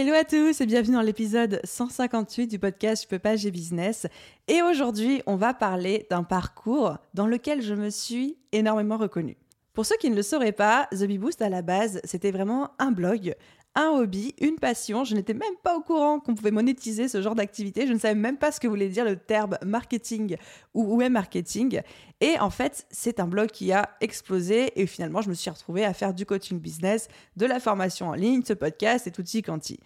[0.00, 4.06] Hello à tous et bienvenue dans l'épisode 158 du podcast Je peux pas, j'ai business.
[4.46, 9.36] Et aujourd'hui, on va parler d'un parcours dans lequel je me suis énormément reconnue.
[9.74, 12.70] Pour ceux qui ne le sauraient pas, The Bee Boost à la base, c'était vraiment
[12.78, 13.34] un blog,
[13.74, 15.04] un hobby, une passion.
[15.04, 17.86] Je n'étais même pas au courant qu'on pouvait monétiser ce genre d'activité.
[17.86, 20.36] Je ne savais même pas ce que voulait dire le terme marketing
[20.74, 21.80] ou web marketing.
[22.20, 25.84] Et en fait, c'est un blog qui a explosé et finalement, je me suis retrouvée
[25.84, 29.42] à faire du coaching business, de la formation en ligne, ce podcast et tout y
[29.42, 29.78] quanti.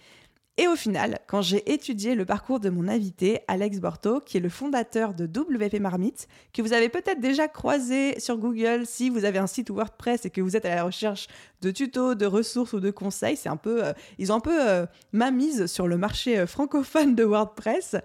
[0.58, 4.40] Et au final, quand j'ai étudié le parcours de mon invité, Alex Borto, qui est
[4.40, 9.24] le fondateur de WP Marmite, que vous avez peut-être déjà croisé sur Google si vous
[9.24, 11.28] avez un site WordPress et que vous êtes à la recherche
[11.62, 14.68] de tutos, de ressources ou de conseils, c'est un peu, euh, ils ont un peu
[14.68, 17.96] euh, ma mise sur le marché euh, francophone de WordPress.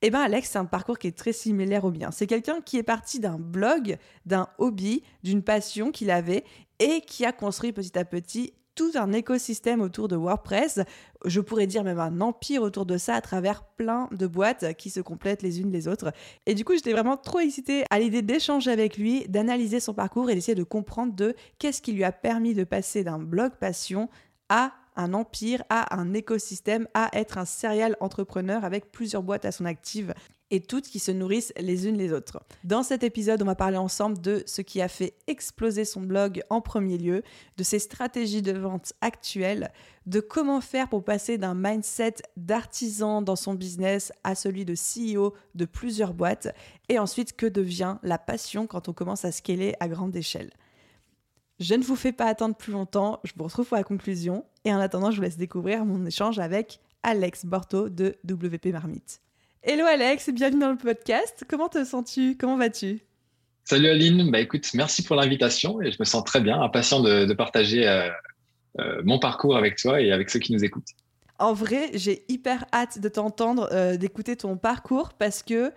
[0.00, 2.08] Eh bien, Alex, c'est un parcours qui est très similaire au mien.
[2.10, 6.44] C'est quelqu'un qui est parti d'un blog, d'un hobby, d'une passion qu'il avait
[6.78, 10.80] et qui a construit petit à petit tout un écosystème autour de WordPress.
[11.26, 14.88] Je pourrais dire même un empire autour de ça à travers plein de boîtes qui
[14.88, 16.14] se complètent les unes les autres.
[16.46, 20.30] Et du coup, j'étais vraiment trop excitée à l'idée d'échanger avec lui, d'analyser son parcours
[20.30, 24.08] et d'essayer de comprendre de qu'est-ce qui lui a permis de passer d'un blog passion
[24.48, 29.52] à un empire, à un écosystème, à être un serial entrepreneur avec plusieurs boîtes à
[29.52, 30.14] son active
[30.50, 32.40] et toutes qui se nourrissent les unes les autres.
[32.64, 36.42] Dans cet épisode, on va parler ensemble de ce qui a fait exploser son blog
[36.50, 37.22] en premier lieu,
[37.56, 39.72] de ses stratégies de vente actuelles,
[40.06, 45.34] de comment faire pour passer d'un mindset d'artisan dans son business à celui de CEO
[45.54, 46.48] de plusieurs boîtes,
[46.88, 50.50] et ensuite que devient la passion quand on commence à scaler à grande échelle.
[51.60, 54.72] Je ne vous fais pas attendre plus longtemps, je vous retrouve pour la conclusion, et
[54.72, 59.20] en attendant, je vous laisse découvrir mon échange avec Alex Borto de WP Marmite.
[59.62, 61.44] Hello Alex, bienvenue dans le podcast.
[61.46, 62.34] Comment te sens-tu?
[62.34, 63.00] Comment vas-tu?
[63.64, 67.30] Salut Aline, bah écoute, merci pour l'invitation et je me sens très bien, impatient de,
[67.34, 68.08] partager euh,
[68.78, 70.88] euh, mon parcours avec toi et avec ceux qui nous écoutent.
[71.38, 75.72] En vrai, j'ai hyper hâte de t'entendre, euh, d'écouter ton parcours parce que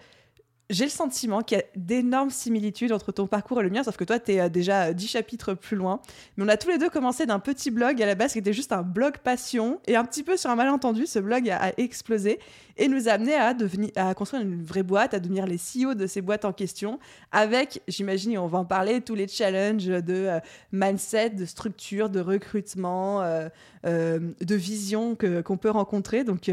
[0.74, 3.96] j'ai le sentiment qu'il y a d'énormes similitudes entre ton parcours et le mien, sauf
[3.96, 6.02] que toi, tu es euh, déjà dix chapitres plus loin.
[6.36, 8.54] Mais on a tous les deux commencé d'un petit blog à la base qui était
[8.54, 9.80] juste un blog passion.
[9.88, 12.40] Et un petit peu sur un malentendu, ce blog a, explosé
[12.78, 15.94] et nous a amené à, devenir, à construire une vraie boîte, à devenir les CEO
[15.94, 17.00] de ces boîtes en question,
[17.32, 20.40] avec, j'imagine, on va en parler, tous les challenges de euh,
[20.72, 23.50] mindset, de structure, de recrutement, euh,
[23.84, 26.24] de vision qu'on peut rencontrer.
[26.24, 26.50] Donc,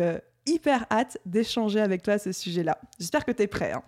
[0.47, 2.79] hyper hâte d'échanger avec toi à ce sujet-là.
[2.99, 3.73] J'espère que tu es prêt.
[3.73, 3.83] Hein.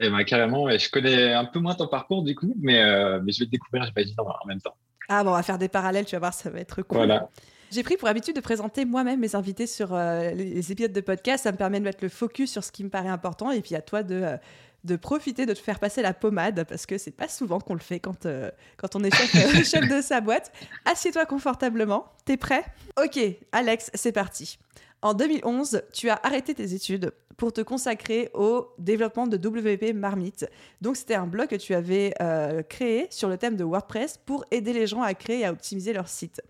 [0.00, 3.32] Eh ben, carrément, je connais un peu moins ton parcours du coup, mais, euh, mais
[3.32, 4.76] je vais te découvrir, j'imagine, en même temps.
[5.08, 6.98] Ah bon, on va faire des parallèles, tu vas voir, ça va être cool.
[6.98, 7.28] Voilà.
[7.70, 11.44] J'ai pris pour habitude de présenter moi-même mes invités sur euh, les épisodes de podcast.
[11.44, 13.74] Ça me permet de mettre le focus sur ce qui me paraît important et puis
[13.74, 14.36] à toi de, euh,
[14.84, 17.80] de profiter de te faire passer la pommade parce que c'est pas souvent qu'on le
[17.80, 18.26] fait quand,
[18.78, 20.50] quand on est chef, chef de sa boîte.
[20.86, 22.06] Assieds-toi confortablement.
[22.24, 22.64] T'es prêt?
[23.02, 23.18] Ok,
[23.52, 24.58] Alex, c'est parti.
[25.02, 30.46] En 2011, tu as arrêté tes études pour te consacrer au développement de WP Marmite.
[30.82, 34.44] Donc c'était un blog que tu avais euh, créé sur le thème de WordPress pour
[34.50, 36.42] aider les gens à créer et à optimiser leur site.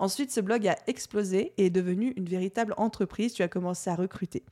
[0.00, 3.34] Ensuite, ce blog a explosé et est devenu une véritable entreprise.
[3.34, 4.42] Tu as commencé à recruter.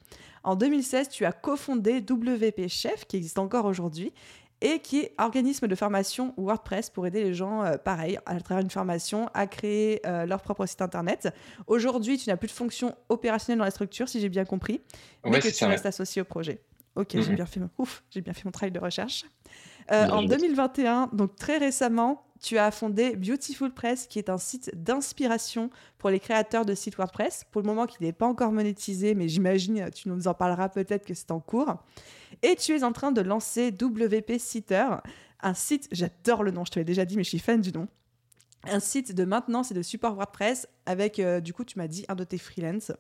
[0.45, 4.13] En 2016, tu as cofondé WP Chef, qui existe encore aujourd'hui,
[4.61, 8.63] et qui est organisme de formation WordPress pour aider les gens, euh, pareil, à travers
[8.63, 11.33] une formation, à créer euh, leur propre site internet.
[11.67, 14.81] Aujourd'hui, tu n'as plus de fonction opérationnelle dans la structure, si j'ai bien compris,
[15.25, 16.61] mais que tu restes associé au projet.
[16.97, 17.37] Ok, j'ai mhm.
[17.37, 19.25] bien fait mon ouf, j'ai bien fait mon travail de recherche.
[19.93, 24.71] Euh, en 2021, donc très récemment, tu as fondé Beautiful Press, qui est un site
[24.75, 27.45] d'inspiration pour les créateurs de sites WordPress.
[27.51, 31.05] Pour le moment, qui n'est pas encore monétisé, mais j'imagine, tu nous en parleras peut-être
[31.05, 31.77] que c'est en cours.
[32.43, 34.87] Et tu es en train de lancer WP Sitter,
[35.43, 37.73] un site, j'adore le nom, je te l'ai déjà dit, mais je suis fan du
[37.73, 37.89] nom.
[38.69, 42.05] Un site de maintenance et de support WordPress avec, euh, du coup, tu m'as dit,
[42.09, 42.93] un de tes freelances.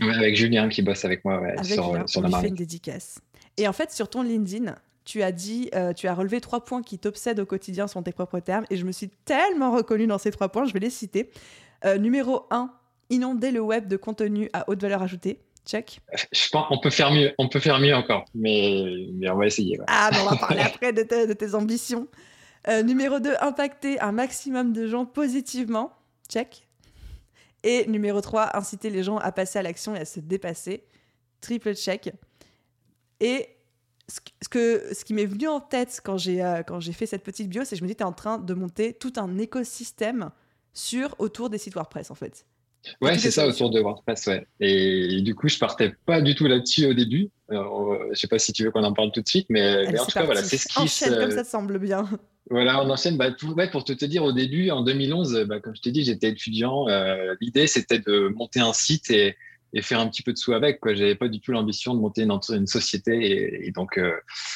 [0.00, 3.20] avec Julien qui bosse avec moi avec sur, Julien, sur la fait une dédicace.
[3.56, 4.74] Et en fait, sur ton LinkedIn,
[5.06, 8.12] tu as dit, euh, tu as relevé trois points qui t'obsèdent au quotidien selon tes
[8.12, 10.90] propres termes, et je me suis tellement reconnue dans ces trois points, je vais les
[10.90, 11.30] citer.
[11.84, 12.70] Euh, numéro 1,
[13.08, 15.40] inonder le web de contenu à haute valeur ajoutée.
[15.66, 16.00] Check.
[16.32, 19.46] Je pense qu'on peut faire mieux, on peut faire mieux encore, mais, mais on va
[19.46, 19.78] essayer.
[19.88, 22.06] Ah, on va parler après de, de, tes ambitions.
[22.68, 25.92] Euh, numéro 2, impacter un maximum de gens positivement.
[26.28, 26.68] Check.
[27.64, 30.84] Et numéro 3, inciter les gens à passer à l'action et à se dépasser.
[31.40, 32.12] Triple check.
[33.18, 33.48] Et
[34.08, 37.24] ce, que, ce qui m'est venu en tête quand j'ai euh, quand j'ai fait cette
[37.24, 39.36] petite bio, c'est que je me dis, tu es en train de monter tout un
[39.38, 40.30] écosystème
[40.72, 42.46] sur autour des sites WordPress, en fait.
[43.00, 44.46] Ouais, c'est ça, autour de WordPress, ouais.
[44.60, 47.30] Et, du coup, je partais pas du tout là-dessus au début.
[47.48, 49.86] Alors, euh, je sais pas si tu veux qu'on en parle tout de suite, mais,
[49.98, 52.08] en tout cas, voilà, c'est ce qui Enchaîne, comme ça te semble bien.
[52.48, 53.16] Voilà, on enchaîne.
[53.16, 56.04] Bah, pour, pour te, te, dire, au début, en 2011, bah, comme je t'ai dit,
[56.04, 56.88] j'étais étudiant.
[56.88, 59.36] Euh, l'idée, c'était de monter un site et,
[59.72, 60.78] et, faire un petit peu de sous avec.
[60.84, 63.66] Je n'avais pas du tout l'ambition de monter une, une société.
[63.66, 64.12] Et, donc, euh,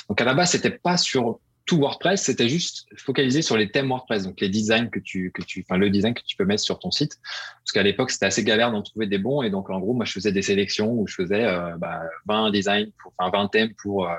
[0.08, 3.90] donc, à la base, c'était pas sur tout WordPress, c'était juste focalisé sur les thèmes
[3.90, 6.64] WordPress, donc les designs que tu, que tu, enfin le design que tu peux mettre
[6.64, 7.20] sur ton site.
[7.22, 9.42] Parce qu'à l'époque, c'était assez galère d'en trouver des bons.
[9.42, 12.50] Et donc, en gros, moi, je faisais des sélections où je faisais euh, bah, 20
[12.50, 14.16] designs, pour, enfin 20 thèmes pour euh,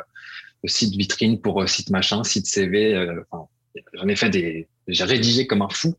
[0.63, 2.95] site vitrine, pour euh, site machin, site CV.
[2.95, 3.50] Euh, enfin,
[3.95, 5.95] j'en ai fait des, j'ai rédigé comme un fou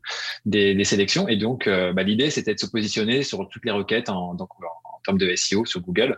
[0.47, 1.27] des, sélections.
[1.27, 4.33] Et donc, bah, l'idée, c'était de se positionner sur toutes les requêtes en
[5.03, 6.17] termes de SEO sur Google,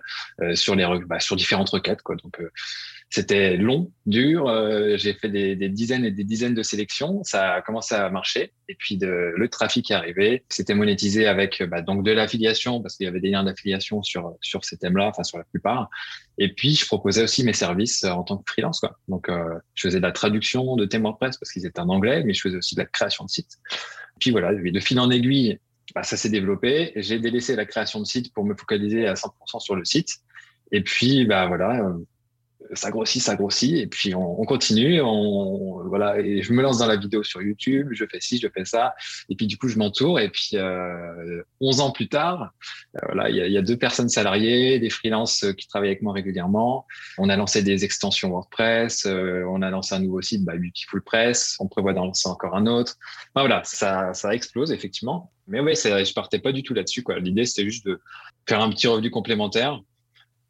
[0.54, 2.16] sur les, bah, sur différentes requêtes, quoi.
[2.16, 2.40] Donc
[3.10, 4.48] c'était long, dur.
[4.48, 7.24] Euh, j'ai fait des, des, dizaines et des dizaines de sélections.
[7.24, 8.52] Ça a commencé à marcher.
[8.68, 10.44] Et puis de, le trafic est arrivé.
[10.50, 14.36] C'était monétisé avec bah, donc de l'affiliation parce qu'il y avait des liens d'affiliation sur
[14.42, 15.90] sur ces thèmes-là, enfin sur la plupart.
[16.38, 18.80] Et puis je proposais aussi mes services en tant que freelance.
[18.80, 18.98] Quoi.
[19.08, 22.24] Donc euh, je faisais de la traduction de thèmes WordPress parce qu'ils étaient en anglais,
[22.26, 23.60] mais je faisais aussi de la création de sites.
[24.20, 25.60] Puis voilà, de fil en aiguille,
[25.96, 26.92] bah, ça s'est développé.
[26.98, 30.18] J'ai délaissé la création de sites pour me focaliser à 100% sur le site.
[30.72, 31.94] Et puis, bah voilà, euh,
[32.74, 36.88] ça grossit, ça grossit, et puis on, continue, on, voilà, et je me lance dans
[36.88, 38.96] la vidéo sur YouTube, je fais ci, je fais ça,
[39.30, 42.52] et puis du coup je m'entoure, et puis euh, 11 ans plus tard,
[42.96, 46.02] euh, voilà, il y a, y a, deux personnes salariées, des freelances qui travaillent avec
[46.02, 46.86] moi régulièrement,
[47.18, 51.02] on a lancé des extensions WordPress, euh, on a lancé un nouveau site, bah, Beautiful
[51.02, 52.96] Press, on prévoit d'en lancer encore un autre,
[53.36, 57.04] voilà, ça, ça explose effectivement, mais ouais, je partais pas du tout là-dessus.
[57.20, 58.02] L'idée c'était juste de
[58.48, 59.80] faire un petit revenu complémentaire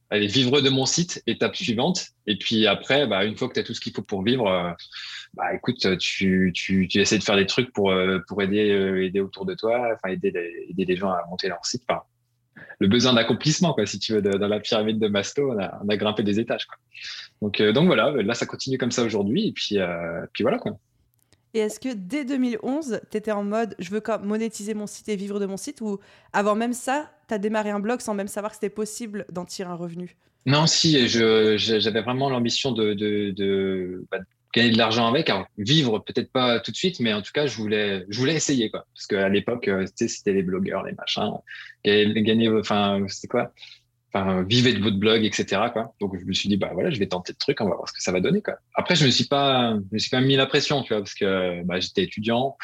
[0.09, 2.07] allez, vivre de mon site, étape suivante.
[2.27, 4.47] Et puis après, bah, une fois que tu as tout ce qu'il faut pour vivre,
[4.47, 4.71] euh,
[5.33, 9.05] bah, écoute, tu, tu, tu essaies de faire des trucs pour, euh, pour aider, euh,
[9.05, 11.83] aider autour de toi, enfin, aider les, aider les gens à monter leur site.
[11.87, 12.01] Enfin,
[12.79, 15.89] le besoin d'accomplissement, quoi, si tu veux, dans la pyramide de Masto, on a, on
[15.89, 16.65] a grimpé des étages.
[16.65, 16.77] Quoi.
[17.41, 19.47] Donc, donc voilà, là, ça continue comme ça aujourd'hui.
[19.47, 19.77] Et puis,
[20.33, 20.77] puis voilà, quoi.
[21.55, 25.15] Et est-ce que dès 2011, tu étais en mode je veux monétiser mon site et
[25.15, 25.99] vivre de mon site ou
[26.33, 29.45] avant même ça, tu as démarré un blog sans même savoir que c'était possible d'en
[29.45, 30.17] tirer un revenu?
[30.45, 34.17] Non, si, j'avais vraiment l'ambition de, de, bah,
[34.53, 35.29] gagner de l'argent avec.
[35.29, 38.69] Alors, vivre, peut-être pas tout de suite, mais en tout cas, je voulais, essayer.
[38.69, 38.85] Quoi.
[38.93, 41.31] Parce qu'à l'époque, euh, c'était les blogueurs, les machins.
[41.85, 43.53] Gagner, enfin, c'était quoi?
[44.15, 45.61] Enfin, vivez de votre blog, etc.
[45.73, 45.93] Quoi.
[45.99, 47.87] Donc je me suis dit bah voilà, je vais tenter le truc, on va voir
[47.87, 48.41] ce que ça va donner.
[48.41, 48.55] Quoi.
[48.73, 51.13] Après je me suis pas, je me suis pas mis la pression, tu vois, parce
[51.13, 52.57] que bah, j'étais étudiant,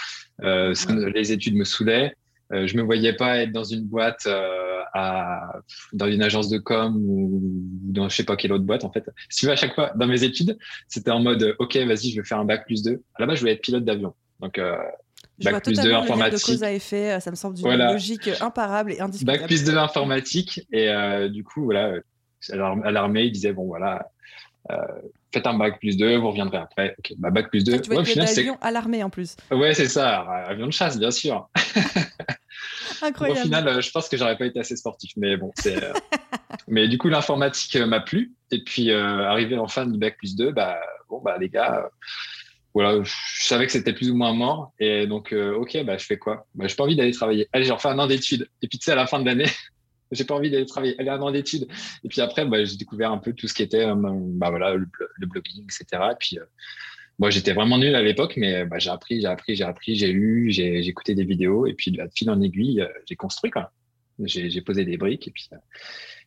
[0.44, 0.74] euh,
[1.14, 2.16] les études me saoulaient,
[2.54, 5.54] euh, je me voyais pas être dans une boîte, euh, à,
[5.94, 7.40] dans une agence de com ou
[7.84, 9.10] dans je sais pas quelle autre boîte en fait.
[9.30, 10.58] Si tu veux à chaque fois dans mes études,
[10.88, 13.02] c'était en mode ok vas-y je vais faire un bac plus 2.
[13.16, 14.14] À la base je voulais être pilote d'avion.
[14.42, 14.76] Donc euh,
[15.42, 16.40] je bac plus 2 informatique.
[16.40, 19.40] de cause à effet, ça me semble d'une logique imparable et indiscutable.
[19.40, 21.94] Bac plus 2 informatique et euh, du coup voilà,
[22.52, 24.08] à l'armée ils disaient bon voilà,
[24.70, 24.76] euh,
[25.34, 26.96] faites un bac plus 2, vous reviendrez après.
[27.00, 27.82] Ok, bah, bac plus 2.
[27.82, 29.36] tu vas ouais, avion à l'armée en plus.
[29.52, 31.50] Ouais c'est ça, avion de chasse bien sûr.
[33.04, 33.40] Incroyable.
[33.40, 35.76] au final, euh, je pense que j'aurais pas été assez sportif, mais bon, c'est.
[36.68, 38.34] mais du coup, l'informatique m'a plu.
[38.52, 41.90] Et puis, arrivé en fin du bac plus 2, bah, bon, bah, les gars,
[42.74, 44.74] voilà, je savais que c'était plus ou moins mort.
[44.80, 46.48] Et donc, euh, ok, bah, je fais quoi?
[46.56, 47.48] Bah, J'ai pas envie d'aller travailler.
[47.52, 48.48] Allez, j'en fais un an d'études.
[48.62, 49.48] Et puis, tu sais, à la fin de l'année,
[50.12, 50.96] j'ai pas envie d'aller travailler.
[51.00, 51.68] Allez, un an d'études.
[52.04, 54.76] Et puis après, bah, j'ai découvert un peu tout ce qui était euh, bah, voilà,
[54.76, 54.88] le,
[55.28, 56.04] blogging, etc.
[56.12, 56.46] Et puis, euh,
[57.20, 60.12] moi, j'étais vraiment nul à l'époque, mais bah, j'ai appris, j'ai appris, j'ai appris, j'ai
[60.12, 61.68] lu, j'ai écouté des vidéos.
[61.68, 63.52] Et puis, de fil en aiguille, j'ai construit.
[63.52, 63.74] Quoi.
[64.24, 65.28] J'ai posé des briques.
[65.28, 65.50] Et puis,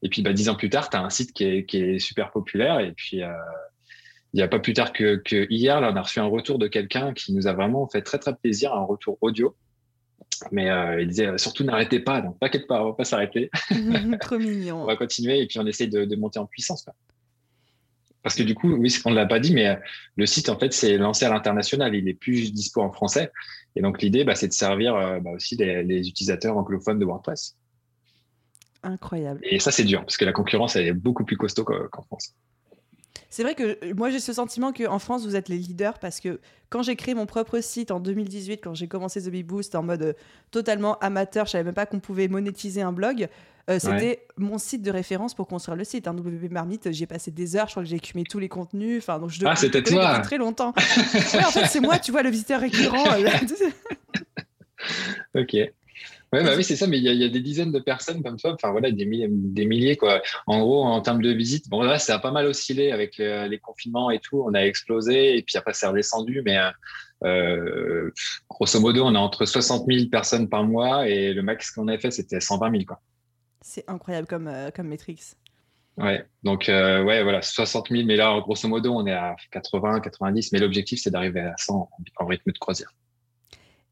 [0.02, 1.98] et puis bah, dix ans plus tard, tu as un site qui est, qui est
[1.98, 2.80] super populaire.
[2.80, 3.22] Et puis,
[4.34, 6.66] il n'y a pas plus tard que, hier, là, on a reçu un retour de
[6.66, 9.54] quelqu'un qui nous a vraiment fait très très plaisir, un retour audio.
[10.50, 13.48] Mais euh, il disait surtout n'arrêtez pas, donc t'inquiète pas, on va pas s'arrêter.
[14.20, 14.82] Trop mignon.
[14.82, 16.84] on va continuer et puis on essaye de, monter en puissance.
[18.24, 19.76] Parce que du coup, oui, on ne l'a pas dit, mais euh,
[20.16, 21.94] le site, en fait, c'est lancé à l'international.
[21.94, 23.30] Il est plus dispo en français.
[23.76, 27.56] Et donc, l'idée, bah, c'est de servir euh, bah, aussi les, utilisateurs anglophones de WordPress.
[28.82, 29.38] Incroyable.
[29.44, 32.34] Et ça, c'est dur, parce que la concurrence, elle est beaucoup plus costaud qu'en France.
[33.34, 36.20] C'est vrai que euh, moi j'ai ce sentiment qu'en France vous êtes les leaders parce
[36.20, 36.38] que
[36.68, 39.82] quand j'ai créé mon propre site en 2018, quand j'ai commencé The Bee Boost en
[39.82, 40.12] mode euh,
[40.52, 43.26] totalement amateur, je savais même pas qu'on pouvait monétiser un blog.
[43.68, 46.06] Euh, c'était mon site de référence pour construire le site.
[46.06, 49.02] Hein, WP Marmite, j'ai passé des heures, je crois que j'ai écumé tous les contenus.
[49.02, 50.68] Enfin, donc je ah, c'était toi très longtemps.
[50.68, 50.80] en
[51.50, 53.02] fait, c'est moi, tu vois, le visiteur récurrent.
[55.34, 55.56] ok.
[56.34, 58.54] Ouais, bah oui, c'est ça, mais il y, a des dizaines de personnes comme toi,
[58.54, 60.20] enfin voilà, des milliers, des milliers quoi.
[60.48, 63.46] En gros, en termes de visites, bon là, ça a pas mal oscillé avec euh,
[63.46, 66.70] les confinements et tout, on a explosé et puis après, c'est redescendu, mais euh,
[67.24, 68.10] euh
[68.48, 71.96] grosso modo, on a entre 60 000 personnes par mois et le max qu'on a
[71.98, 73.00] fait, c'était 120 000 quoi.
[73.60, 75.22] C'est incroyable comme, euh, comme métrique.
[75.96, 80.50] Ouais, donc ouais, voilà, 60 000, mais là, grosso modo, on est à 80, 90,
[80.50, 82.92] mais l'objectif, c'est d'arriver à 100 en rythme de croisière.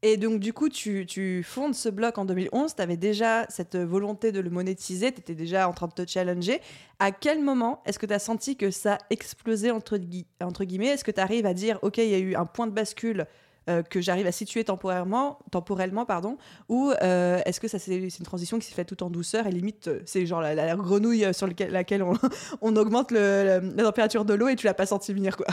[0.05, 2.75] Et donc, du coup, tu, fondes ce bloc en 2011.
[2.75, 5.13] Tu avais déjà cette volonté de le monétiser.
[5.13, 6.59] Tu étais déjà en train de te challenger.
[6.99, 9.97] À quel moment est-ce que tu as senti que ça explosait, entre,
[10.41, 10.87] entre guillemets?
[10.87, 13.27] Est-ce que tu arrives à dire, OK, il y a eu un point de bascule
[13.69, 18.59] euh, que j'arrive à situer temporairement, temporellement, pardon, ou euh, est-ce que c'est une transition
[18.59, 22.03] qui s'est faite tout en douceur et limite euh, c'est genre la, grenouille sur laquelle
[22.03, 22.17] on,
[22.75, 25.47] augmente le, la température de l'eau et tu l'as pas senti venir quoi?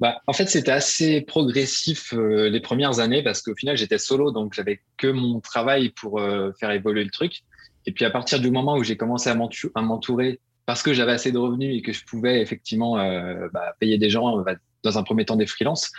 [0.00, 4.30] Bah, en fait, c'était assez progressif euh, les premières années parce qu'au final, j'étais solo,
[4.30, 7.42] donc j'avais que mon travail pour euh, faire évoluer le truc.
[7.86, 11.32] Et puis à partir du moment où j'ai commencé à m'entourer parce que j'avais assez
[11.32, 14.44] de revenus et que je pouvais effectivement euh, bah, payer des gens,
[14.82, 15.90] dans un premier temps des freelances,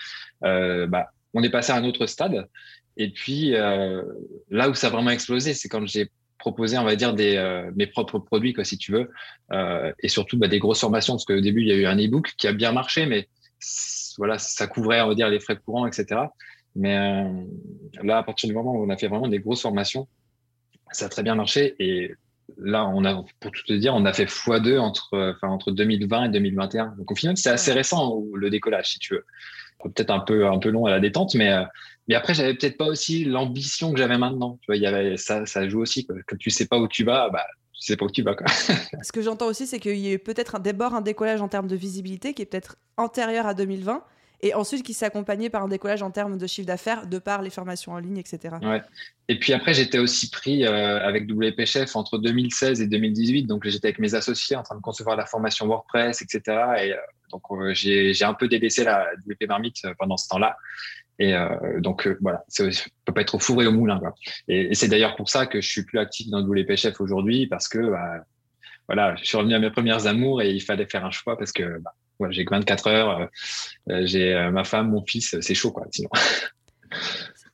[0.42, 2.48] bah, on est passé à un autre stade.
[2.96, 7.16] Et puis là où ça a vraiment explosé, c'est quand j'ai proposé, on va dire,
[7.76, 9.10] mes propres produits, quoi, si tu veux,
[10.04, 12.48] et surtout des grosses formations, parce qu'au début, il y a eu un e-book qui
[12.48, 13.28] a bien marché, mais
[14.18, 16.22] voilà, ça couvrait, on va dire, les frais courants, etc.
[16.76, 17.44] Mais euh,
[18.04, 20.08] là, à partir du moment où on a fait vraiment des grosses formations,
[20.92, 21.76] ça a très bien marché.
[21.80, 22.14] Et
[22.58, 26.26] là, on a, pour tout te dire, on a fait x2 entre, enfin, entre 2020
[26.26, 26.96] et 2021.
[26.98, 29.26] Donc, au final, c'est assez récent, le décollage, si tu veux.
[29.84, 31.64] Peut-être un peu, un peu long à la détente, mais, euh,
[32.08, 34.58] mais après, j'avais peut-être pas aussi l'ambition que j'avais maintenant.
[34.62, 36.06] Tu vois, il y avait, ça, ça joue aussi.
[36.06, 36.16] Quoi.
[36.28, 37.46] Quand tu sais pas où tu vas, bah,
[37.80, 38.36] sais pas où tu vas.
[38.36, 38.48] Quoi.
[39.04, 41.68] Ce que j'entends aussi, c'est qu'il y a peut-être un débord, un décollage en termes
[41.68, 44.04] de visibilité qui est peut-être antérieur à 2020
[44.42, 47.42] et ensuite qui s'est accompagné par un décollage en termes de chiffre d'affaires de par
[47.42, 48.56] les formations en ligne, etc.
[48.62, 48.82] Ouais.
[49.28, 53.44] Et puis après, j'étais aussi pris euh, avec WP Chef entre 2016 et 2018.
[53.44, 56.42] Donc j'étais avec mes associés en train de concevoir la formation WordPress, etc.
[56.82, 56.98] Et euh,
[57.32, 60.58] donc euh, j'ai un peu délaissé la WP Marmite pendant ce temps-là.
[61.20, 62.64] Et euh, donc euh, voilà, ça
[63.04, 64.00] peut pas être au four et au moulin.
[64.00, 64.16] Quoi.
[64.48, 67.68] Et, c'est d'ailleurs pour ça que je suis plus actif dans WP Chef aujourd'hui parce
[67.68, 68.24] que bah,
[68.88, 71.52] voilà, je suis revenu à mes premières amours et il fallait faire un choix parce
[71.52, 71.94] que bah,
[72.32, 73.30] j'ai que 24 heures,
[73.90, 75.86] euh, j'ai ma femme, mon fils, c'est chaud quoi.
[75.92, 76.10] Sinon.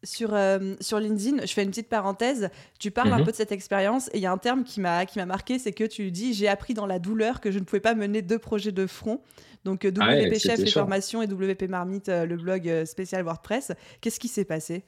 [0.06, 0.38] Sur,
[0.80, 3.26] sur LinkedIn, je fais une petite parenthèse, tu parles un mhm.
[3.26, 5.84] peu de cette expérience et il y a un terme qui m'a marqué, c'est que
[5.84, 8.72] tu dis j'ai appris dans la douleur que je ne pouvais pas mener deux projets
[8.72, 9.22] de front.
[9.66, 13.72] Donc WP ah Chef, les formations et WP Marmite, euh, le blog euh, spécial WordPress.
[14.00, 14.84] Qu'est-ce qui s'est passé?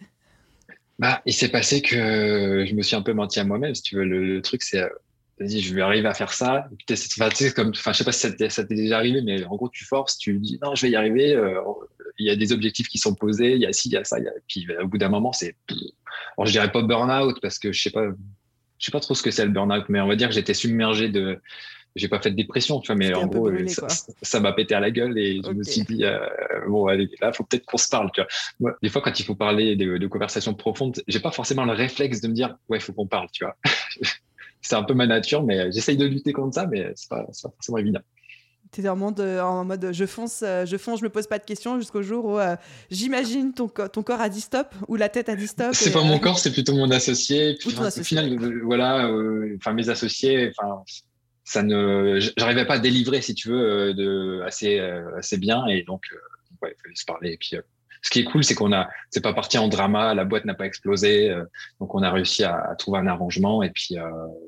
[1.00, 3.74] Bah, Il s'est passé que je me suis un peu menti à moi-même.
[3.74, 4.89] Si tu veux, le, truc, c'est euh,
[5.46, 6.67] dit je vais arriver à faire ça.
[6.89, 9.86] Enfin, comme, enfin, je sais pas si ça t'est déjà arrivé, mais en gros, tu
[9.86, 11.39] forces, tu dis non, je vais y arriver.
[12.20, 14.03] il y a des objectifs qui sont posés, il y a ci, il y a
[14.03, 14.17] ça.
[14.48, 15.56] Puis au bout d'un moment, c'est.
[16.38, 18.06] Alors, je dirais pas burn-out parce que je sais pas,
[18.79, 20.53] je sais pas trop ce que c'est le burn-out, mais on va dire que j'étais
[20.53, 21.39] submergé de,
[21.98, 23.50] j'ai pas fait de dépression, tu vois, mais en gros,
[24.22, 26.20] ça m'a pété à la gueule et je me suis dit, euh,
[26.67, 28.22] bon, allez, là, faut peut-être qu'on se parle, tu
[28.60, 28.75] vois.
[28.82, 32.27] des fois, quand il faut parler de, conversations profondes, j'ai pas forcément le réflexe de
[32.27, 33.58] me dire, ouais, faut qu'on parle, tu vois.
[34.62, 37.50] c'est un peu ma nature, mais j'essaye de lutter contre ça, mais c'est pas, pas
[37.56, 38.02] forcément évident.
[38.72, 41.40] Tu es en mode, en mode je fonce, euh, je fonce, je me pose pas
[41.40, 42.58] de questions jusqu'au jour où euh,
[42.92, 45.74] j'imagine ton, ton corps a dit stop ou la tête a dit stop.
[45.74, 47.56] C'est pas mon corps, c'est plutôt mon associé.
[47.60, 49.10] Puis, au final, voilà,
[49.56, 50.84] enfin mes associés, enfin
[51.48, 55.66] ça ne, j'arrivais pas à délivrer, si tu veux, euh, de, assez, euh, assez bien.
[55.68, 56.18] Et donc, euh,
[56.62, 57.32] ouais, il fallait se parler.
[57.32, 57.56] Et puis,
[58.01, 60.54] ce qui est cool, c'est qu'on a, c'est pas parti en drama, la boîte n'a
[60.54, 61.36] pas explosé,
[61.80, 63.63] donc on a réussi à, trouver un arrangement.
[63.63, 63.96] Et puis,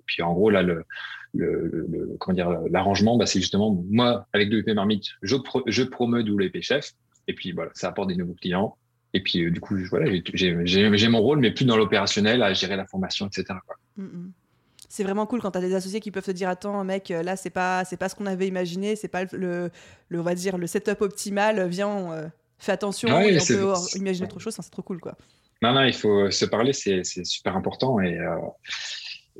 [0.05, 0.85] puis en gros là, le,
[1.33, 5.83] le, le comment dire, l'arrangement, bah, c'est justement moi avec WP Marmite, je, pro, je
[5.83, 6.91] WP Chef,
[7.27, 8.77] et puis voilà, ça apporte des nouveaux clients.
[9.13, 12.85] Et puis du coup, voilà, j'ai mon rôle, mais plus dans l'opérationnel, à gérer la
[12.85, 13.59] formation, etc.
[13.65, 13.77] Quoi
[14.89, 17.35] c'est vraiment cool quand tu as des associés qui peuvent te dire attends mec là
[17.35, 19.69] c'est pas c'est pas ce qu'on avait imaginé c'est pas le,
[20.09, 22.27] le, on va dire le setup optimal viens euh,
[22.59, 25.17] fais attention ah on peut imaginer autre chose c'est trop cool quoi
[25.61, 28.35] non non il faut se parler c'est super important et euh,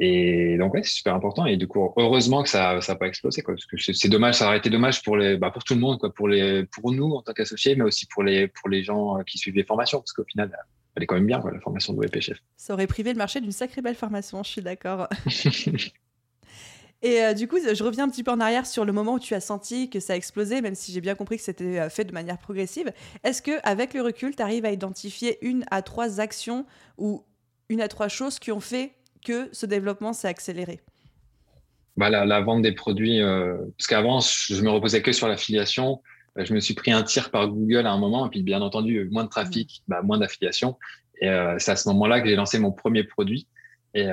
[0.02, 3.42] et donc ouais c'est super important et du coup heureusement que ça ça pas explosé
[3.42, 5.82] quoi parce que c'est dommage ça aurait été dommage pour les bah, pour tout le
[5.82, 8.84] monde quoi pour les pour nous en tant qu'associés mais aussi pour les pour les
[8.84, 10.52] gens euh, qui suivent les formations parce qu'au final
[10.96, 12.40] elle est quand même bien, la formation de WP Chef.
[12.58, 15.08] Ça aurait privé le marché d'une sacrée belle formation, je suis d'accord.
[17.02, 19.20] Et euh, du coup, je reviens un petit peu en arrière sur le moment où
[19.20, 21.90] tu as senti que ça a explosé, même si j'ai bien compris que c'était euh,
[21.90, 22.92] fait de manière progressive.
[23.24, 26.66] Est-ce que, avec le recul, tu arrives à identifier une à trois actions
[26.98, 27.24] ou
[27.70, 30.82] une à trois choses qui ont fait que ce développement s'est accéléré?
[31.96, 36.02] Bah, la, vente des produits, euh, parce qu'avant, je me reposais que sur l'affiliation.
[36.36, 39.10] Je me suis pris un tir par Google à un moment, et puis bien entendu,
[39.12, 39.92] moins de trafic, mm.
[39.92, 40.78] bah, moins d'affiliation.
[41.22, 41.28] Et
[41.58, 43.46] c'est à ce moment-là que j'ai lancé mon premier produit.
[43.96, 44.08] Et,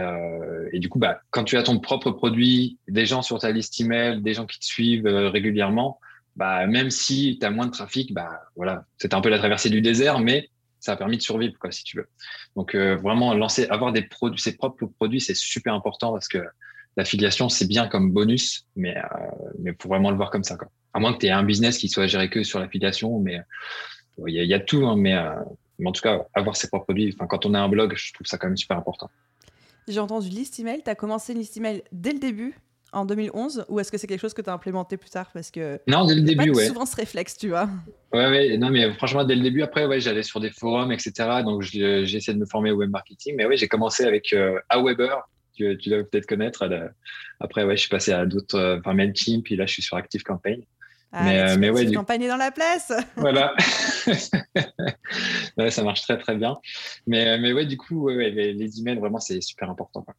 [0.73, 3.79] et, du coup, bah, quand tu as ton propre produit, des gens sur ta liste
[3.81, 6.01] email, des gens qui te suivent régulièrement,
[6.37, 9.71] bah, même si tu as moins de trafic, bah, voilà, c'était un peu la traversée
[9.71, 12.09] du désert, mais ça a permis de survivre, quoi, si tu veux.
[12.55, 16.45] Donc, euh, vraiment, lancer, avoir des produits, ses propres produits, c'est super important parce que
[16.97, 19.03] l'affiliation, c'est bien comme bonus, mais euh,
[19.59, 20.69] mais faut vraiment le voir comme ça, quoi.
[20.93, 23.41] À moins que tu aies un business qui soit géré que sur l'affiliation, mais
[24.27, 25.31] il y, a tout, hein, mais, euh,
[25.79, 28.27] mais, en tout cas, avoir ses propres produits, quand on a un blog, je trouve
[28.27, 29.11] ça quand même super important.
[29.89, 30.83] J'ai entendu liste email.
[30.85, 32.59] Tu as commencé une liste email dès le début
[32.93, 35.31] en 2011 ou est-ce que c'est quelque chose que tu as implémenté plus tard?
[35.33, 36.67] Parce que non dès le début pas ouais.
[36.67, 37.69] souvent ce réflexe tu vois.
[38.13, 41.13] Ouais ouais non mais franchement dès le début après ouais j'allais sur des forums etc
[41.45, 43.35] donc j'ai essayé de me former au web marketing.
[43.37, 46.69] Mais ouais j'ai commencé avec euh, Aweber tu, tu dois peut-être connaître.
[47.41, 50.23] Après ouais je suis passé à d'autres euh, Mailchimp puis là je suis sur Active
[50.23, 50.63] Campaign
[51.13, 52.93] ah, mais, euh, mais ouais, campagne dans la place.
[53.17, 53.55] Voilà.
[55.57, 56.57] ouais, ça marche très très bien.
[57.07, 60.03] Mais, mais ouais, du coup, ouais, les, les, emails, vraiment, c'est super important.
[60.03, 60.15] Quoi.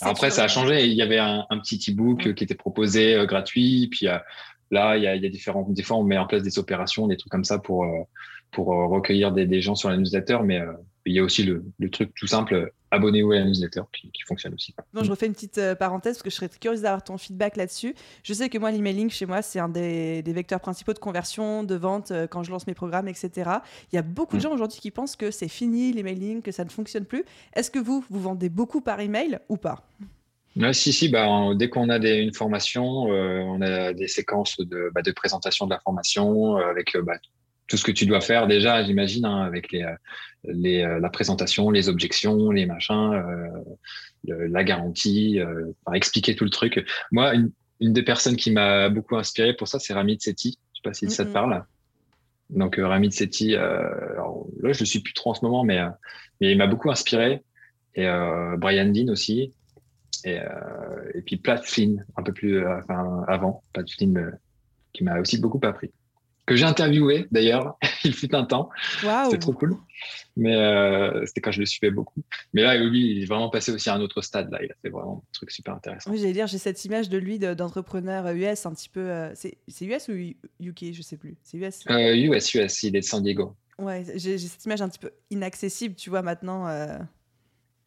[0.00, 0.86] Après, ça a changé.
[0.86, 3.88] Il y avait un, petit e-book qui était proposé euh, gratuit.
[3.90, 4.18] Puis euh,
[4.70, 5.66] là, il y, a, il y a différents.
[5.68, 8.02] Des fois, on met en place des opérations, des trucs comme ça pour euh,
[8.50, 10.38] pour recueillir des, des, gens sur la newsletter.
[10.42, 10.62] Mais
[11.08, 14.22] il y a aussi le, le truc tout simple abonnez-vous à la newsletter qui, qui
[14.22, 14.74] fonctionne aussi.
[14.94, 17.94] Non, je refais une petite parenthèse parce que je serais curieuse d'avoir ton feedback là-dessus.
[18.22, 21.64] Je sais que moi, l'emailing chez moi, c'est un des, des, vecteurs principaux de conversion,
[21.64, 23.50] de vente quand je lance mes programmes, etc.
[23.92, 24.42] Il y a beaucoup de mm.
[24.42, 27.24] gens aujourd'hui qui pensent que c'est fini l'emailing, que ça ne fonctionne plus.
[27.54, 29.84] Est-ce que vous, vous vendez beaucoup par email ou pas?
[30.72, 34.90] Si, si, bah, dès qu'on a des, une formation, euh, on a des séquences de,
[34.92, 37.14] bah, de présentation de la formation euh, avec euh, bah,
[37.68, 39.86] tout ce que tu dois faire déjà, j'imagine, hein, avec les,
[40.44, 43.22] les, la présentation, les objections, les machins,
[44.24, 45.38] la garantie,
[45.94, 46.84] expliquer tout le truc.
[47.12, 50.58] Moi, une, une des personnes qui m'a beaucoup inspiré pour ça, c'est Ramit Sethi.
[50.72, 51.64] Je sais pas si ça te parle.
[52.50, 55.80] Donc Ramit Sethi, alors, là je le suis plus trop en ce moment, mais,
[56.40, 57.42] mais il m'a beaucoup inspiré.
[57.94, 58.08] Et
[58.58, 59.52] Brian Dean aussi.
[60.24, 64.30] Et, euh, et puis Platt Flynn, un peu plus euh, enfin, avant, Platt Flynn, euh,
[64.92, 65.90] qui m'a aussi beaucoup appris.
[66.48, 68.70] Que j'ai interviewé d'ailleurs, il fut un temps.
[69.24, 69.76] C'était trop cool.
[70.36, 70.54] Mais
[71.26, 72.22] c'était quand je le suivais beaucoup.
[72.54, 74.50] Mais là, lui, il est vraiment passé aussi à un autre stade.
[74.50, 74.58] Là.
[74.62, 76.10] Il a fait vraiment un truc super intéressant.
[76.10, 79.30] Oui, j'allais dire, j'ai cette image de lui d'entrepreneur US un petit peu.
[79.34, 81.36] c'est US ou UK Je sais plus.
[81.42, 82.82] C'est US US, US.
[82.82, 83.54] Il est de San Diego.
[83.78, 86.66] Ouais, j'ai cette image un petit peu inaccessible, tu vois, maintenant.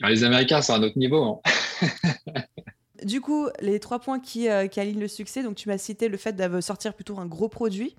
[0.07, 1.23] les Américains, c'est un autre niveau.
[1.23, 1.41] Hein.
[3.03, 6.07] du coup, les trois points qui, euh, qui, alignent le succès, donc tu m'as cité
[6.07, 7.95] le fait de sortir plutôt un gros produit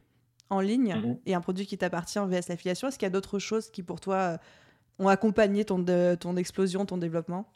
[0.50, 1.18] en ligne mhm.
[1.26, 2.88] et un produit qui t'appartient vs l'affiliation.
[2.88, 4.36] Est-ce qu'il y a d'autres choses qui pour toi euh,
[4.98, 5.84] ont accompagné ton,
[6.16, 7.46] ton explosion, ton développement?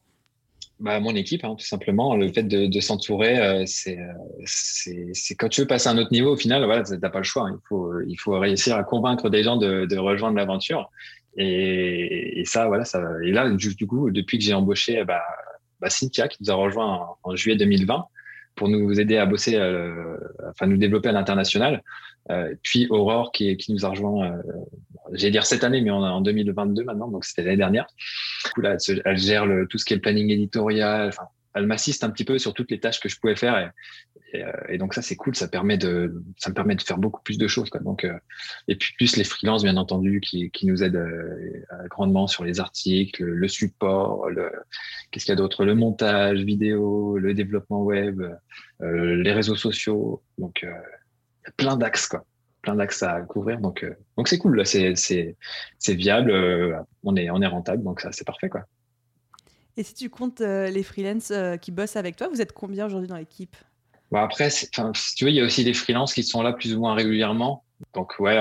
[0.78, 2.16] Bah, mon équipe, hein, tout simplement.
[2.16, 3.98] Le fait de, s'entourer, euh, c'est,
[4.44, 7.24] c'est, quand tu veux passer à un autre niveau, au final, voilà, t'as pas le
[7.24, 7.48] choix.
[7.50, 10.90] Il faut, il faut réussir à convaincre des gens de, de rejoindre l'aventure.
[11.38, 13.02] Et, et, ça, voilà, ça.
[13.24, 15.22] Et là, du, du coup, depuis que j'ai embauché, bah,
[15.80, 18.06] bah, Cynthia qui nous a rejoint en, juillet 2020
[18.54, 20.16] pour nous aider à bosser, euh,
[20.48, 21.82] enfin nous développer à l'international.
[22.30, 24.42] Euh, puis Aurore qui, qui, nous a rejoint, euh,
[25.12, 27.86] j'allais dire cette année, mais on est en 2022 maintenant, donc c'était l'année dernière.
[28.44, 31.10] Du coup, là, elle, gère le, tout ce qui est le planning éditorial.
[31.54, 33.56] Elle m'assiste un petit peu sur toutes les tâches que je pouvais faire.
[33.56, 33.68] Et,
[34.42, 37.22] euh, et, donc ça c'est cool, ça permet de ça me permet de faire beaucoup
[37.22, 37.70] plus de choses.
[37.70, 37.80] Quoi.
[37.80, 38.18] Donc euh,
[38.68, 42.60] et puis plus les freelances bien entendu qui, qui nous aident euh, grandement sur les
[42.60, 44.50] articles, le support, le
[45.10, 48.22] qu'est-ce qu'il y a d'autre, le montage vidéo, le développement web,
[48.80, 50.22] les réseaux sociaux.
[50.38, 50.66] Donc
[51.56, 52.24] plein d'axes quoi
[52.62, 53.60] plein d'axes à couvrir.
[53.60, 55.36] Donc, donc c'est cool, c'est, c'est,
[55.78, 56.32] c'est viable,
[57.04, 58.48] on, est, on est rentable, donc ça, c'est parfait.
[58.48, 58.62] Quoi.
[59.76, 61.32] Et si tu comptes les freelances
[61.62, 63.54] qui bossent avec toi, vous êtes combien aujourd'hui dans l'équipe?
[64.10, 66.74] Bon, après, si tu veux, il y a aussi des freelances qui sont là plus
[66.74, 67.64] ou moins régulièrement.
[67.94, 68.38] Donc, ouais,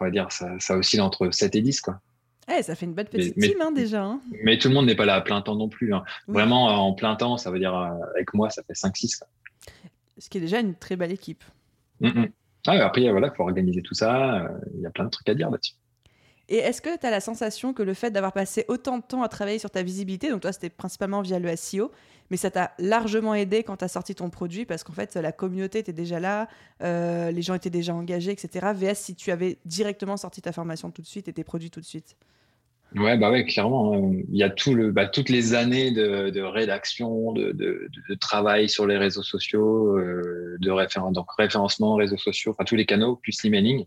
[0.00, 2.00] on va dire, ça, ça oscille entre 7 et 10, quoi.
[2.50, 4.02] Eh, ça fait une bonne petite team hein, déjà.
[4.02, 4.20] Hein.
[4.42, 5.92] Mais tout le monde n'est pas là à plein temps non plus.
[5.92, 6.02] Hein.
[6.28, 9.22] Vraiment, euh, en plein temps, ça veut dire, euh, avec moi, ça fait 5-6.
[10.16, 11.44] Ce qui est déjà une très belle équipe.
[12.00, 12.28] Mm, mm.
[12.68, 14.42] Ah, après, voilà, il faut organiser tout ça.
[14.42, 15.72] Euh, il y a plein de trucs à dire là-dessus.
[16.50, 19.22] Et est-ce que tu as la sensation que le fait d'avoir passé autant de temps
[19.22, 21.92] à travailler sur ta visibilité, donc toi c'était principalement via le SEO,
[22.30, 25.30] mais ça t'a largement aidé quand tu as sorti ton produit parce qu'en fait la
[25.30, 26.48] communauté était déjà là,
[26.82, 28.66] euh, les gens étaient déjà engagés, etc.
[28.74, 31.80] VS si tu avais directement sorti ta formation tout de suite et tes produits tout
[31.80, 32.16] de suite?
[32.96, 33.94] Ouais, bah ouais, clairement.
[33.94, 34.22] Hein.
[34.30, 38.14] Il y a tout le, bah, toutes les années de, de rédaction, de, de, de,
[38.14, 42.86] travail sur les réseaux sociaux, euh, de référence, donc référencement, réseaux sociaux, enfin tous les
[42.86, 43.84] canaux, plus l'emailing.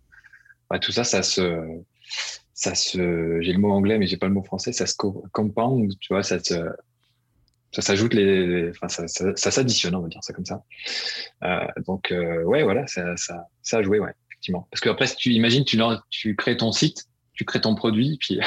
[0.69, 1.81] Bah, tout ça, ça se,
[2.53, 5.97] ça se, j'ai le mot anglais, mais j'ai pas le mot français, ça se compound,
[5.99, 6.53] tu vois, ça se,
[7.71, 10.63] ça s'ajoute les, enfin, ça, ça, s'additionne, on va dire ça comme ça.
[11.43, 14.67] Euh, donc, euh, ouais, voilà, ça, ça, ça a joué, ouais, effectivement.
[14.69, 18.39] Parce que après, si tu imagines, tu crées ton site, tu crées ton produit, puis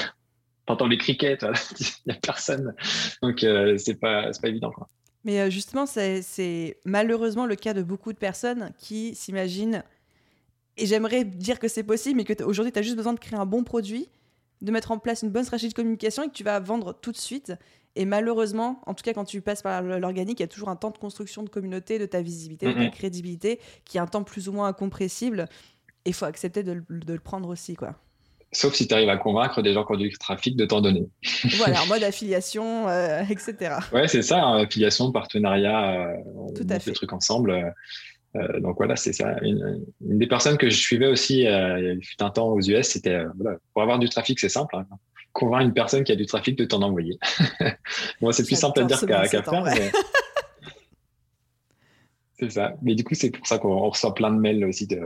[0.67, 2.75] t'entends les criquets, il n'y a personne.
[3.23, 4.71] Donc, euh, c'est pas, pas évident.
[4.71, 4.89] Quoi.
[5.25, 9.83] Mais euh, justement, c'est malheureusement le cas de beaucoup de personnes qui s'imaginent,
[10.77, 13.47] et j'aimerais dire que c'est possible, mais qu'aujourd'hui, tu as juste besoin de créer un
[13.47, 14.09] bon produit,
[14.61, 17.13] de mettre en place une bonne stratégie de communication et que tu vas vendre tout
[17.13, 17.53] de suite.
[17.97, 20.77] Et malheureusement, en tout cas, quand tu passes par l'organique, il y a toujours un
[20.77, 24.25] temps de construction de communauté, de ta visibilité, de ta crédibilité, qui est un temps
[24.25, 25.47] plus ou moins incompressible.
[26.05, 27.95] Et il faut accepter de, de le prendre aussi, quoi.
[28.55, 31.05] Sauf si tu arrives à convaincre des gens qui ont du trafic de t'en donner.
[31.57, 33.77] voilà, en mode affiliation, euh, etc.
[33.93, 36.17] Ouais, c'est ça, hein, affiliation, partenariat, euh,
[36.55, 36.91] Tout à fait.
[36.91, 37.51] le truc ensemble.
[38.37, 39.37] Euh, donc voilà, c'est ça.
[39.43, 43.25] Une, des personnes que je suivais aussi il y a un temps aux US, c'était
[43.37, 44.77] voilà, pour avoir du trafic, c'est simple.
[44.77, 44.87] Hein.
[45.33, 47.19] convaincre une personne qui a du trafic de t'en envoyer.
[48.21, 49.43] Moi, c'est plus simple à dire qu'à faire.
[52.39, 52.75] c'est ça.
[52.83, 55.01] Mais du coup, c'est pour ça qu'on reçoit plein de mails aussi de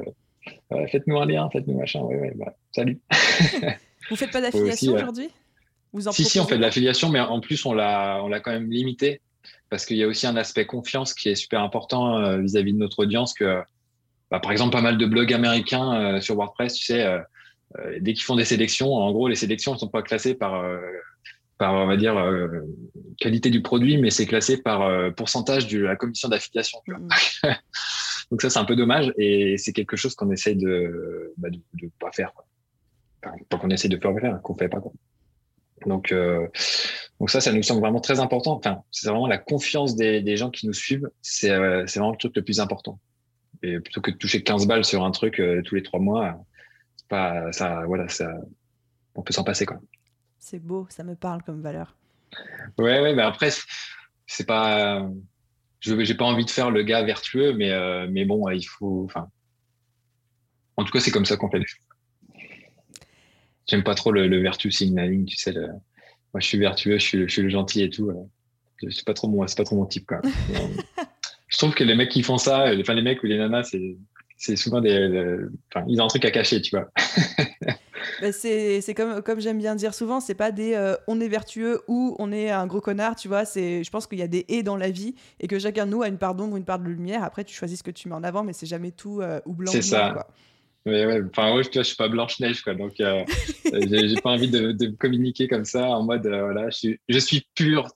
[0.90, 2.00] faites-nous un lien, faites-nous machin.
[2.00, 3.00] Ouais, ouais, bah, salut.
[4.10, 5.30] Vous faites pas d'affiliation aujourd'hui?
[6.12, 8.70] Si, si, on fait de l'affiliation, mais en plus, on l'a, on l'a quand même
[8.70, 9.20] limité
[9.70, 12.78] parce qu'il y a aussi un aspect confiance qui est super important euh, vis-à-vis de
[12.78, 13.34] notre audience.
[13.34, 13.62] Que,
[14.30, 17.18] bah, par exemple, pas mal de blogs américains euh, sur WordPress, tu sais, euh,
[18.00, 20.64] dès qu'ils font des sélections, en gros, les sélections ne sont pas classées par
[21.58, 22.14] par, on va dire,
[23.18, 26.78] qualité du produit, mais c'est classé par pourcentage de la commission d'affiliation.
[26.86, 27.08] Mmh.
[28.30, 31.48] Donc ça, c'est un peu dommage et c'est quelque chose qu'on essaye de ne bah,
[31.50, 32.32] de, pas faire.
[33.24, 34.80] Enfin, pas qu'on essaye de faire, faire qu'on fait pas.
[34.80, 34.92] Quoi.
[35.86, 36.46] Donc, euh,
[37.20, 38.56] donc ça, ça nous semble vraiment très important.
[38.56, 41.08] Enfin, c'est vraiment la confiance des, des, gens qui nous suivent.
[41.22, 42.98] C'est euh, c'est vraiment le truc le plus important.
[43.62, 46.44] Et plutôt que de toucher 15 balles sur un truc euh, tous les trois mois,
[46.96, 47.84] c'est pas ça.
[47.86, 48.30] Voilà, ça,
[49.14, 49.78] on peut s'en passer quoi.
[50.38, 51.96] C'est beau, ça me parle comme valeur.
[52.76, 53.50] Ouais, ouais, mais après,
[54.26, 55.08] c'est pas
[55.80, 59.04] je n'ai pas envie de faire le gars vertueux, mais, euh, mais bon, il faut.
[59.04, 59.28] Enfin,
[60.76, 61.80] en tout cas, c'est comme ça qu'on fait les choses.
[63.68, 65.52] J'aime pas trop le, le vertu signaling, tu sais.
[65.52, 68.10] moi, je suis vertueux, je suis, je suis le gentil et tout.
[68.10, 68.88] Euh.
[68.90, 70.20] C'est pas trop mon, c'est pas trop mon type, quoi.
[71.48, 73.96] je trouve que les mecs qui font ça, enfin les mecs ou les nanas, c'est,
[74.36, 75.36] c'est souvent des,
[75.74, 76.88] enfin, ils ont un truc à cacher, tu vois.
[78.20, 81.82] Bah, c'est comme, comme j'aime bien dire souvent, c'est pas des euh, on est vertueux
[81.88, 83.44] ou on est un gros connard, tu vois.
[83.44, 86.02] Je pense qu'il y a des et dans la vie et que chacun de nous
[86.02, 87.22] a une part d'ombre, une part de lumière.
[87.22, 89.54] Après, tu choisis ce que tu mets en avant, mais c'est jamais tout euh, ou
[89.54, 89.70] blanc.
[89.70, 90.10] C'est ça.
[90.12, 90.26] Quoi.
[90.86, 91.22] Ouais.
[91.30, 92.74] Enfin, ouais, je, suis pas Blanche-Neige, quoi.
[92.74, 93.24] Donc, euh,
[93.72, 97.46] j'ai pas envie de, de, communiquer comme ça en mode, voilà, je suis, je suis
[97.54, 97.88] pur.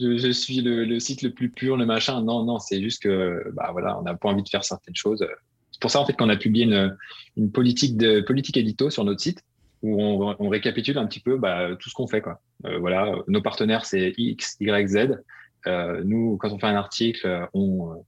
[0.00, 2.22] Je, je, suis le, le, site le plus pur, le machin.
[2.22, 5.26] Non, non, c'est juste que, bah voilà, on n'a pas envie de faire certaines choses.
[5.72, 6.96] C'est pour ça, en fait, qu'on a publié une,
[7.36, 9.42] une politique de politique édito sur notre site
[9.82, 12.20] où on, récapitule un petit peu bah, tout ce qu'on fait.
[12.20, 12.40] Quoi.
[12.64, 15.22] Euh, voilà, nos partenaires, c'est X, Y, Z.
[15.66, 18.04] Euh, nous, quand on fait un article, on,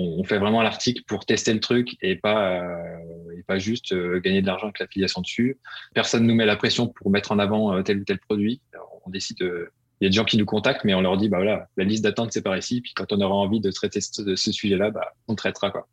[0.00, 4.20] on fait vraiment l'article pour tester le truc et pas, euh, et pas juste euh,
[4.20, 5.58] gagner de l'argent avec l'affiliation dessus.
[5.94, 8.60] Personne nous met la pression pour mettre en avant euh, tel ou tel produit.
[9.04, 11.36] on décide il y a des gens qui nous contactent, mais on leur dit, bah
[11.36, 12.80] voilà, la liste d'attente, c'est par ici.
[12.80, 15.88] Puis quand on aura envie de traiter ce, ce sujet-là, bah, on traitera, quoi.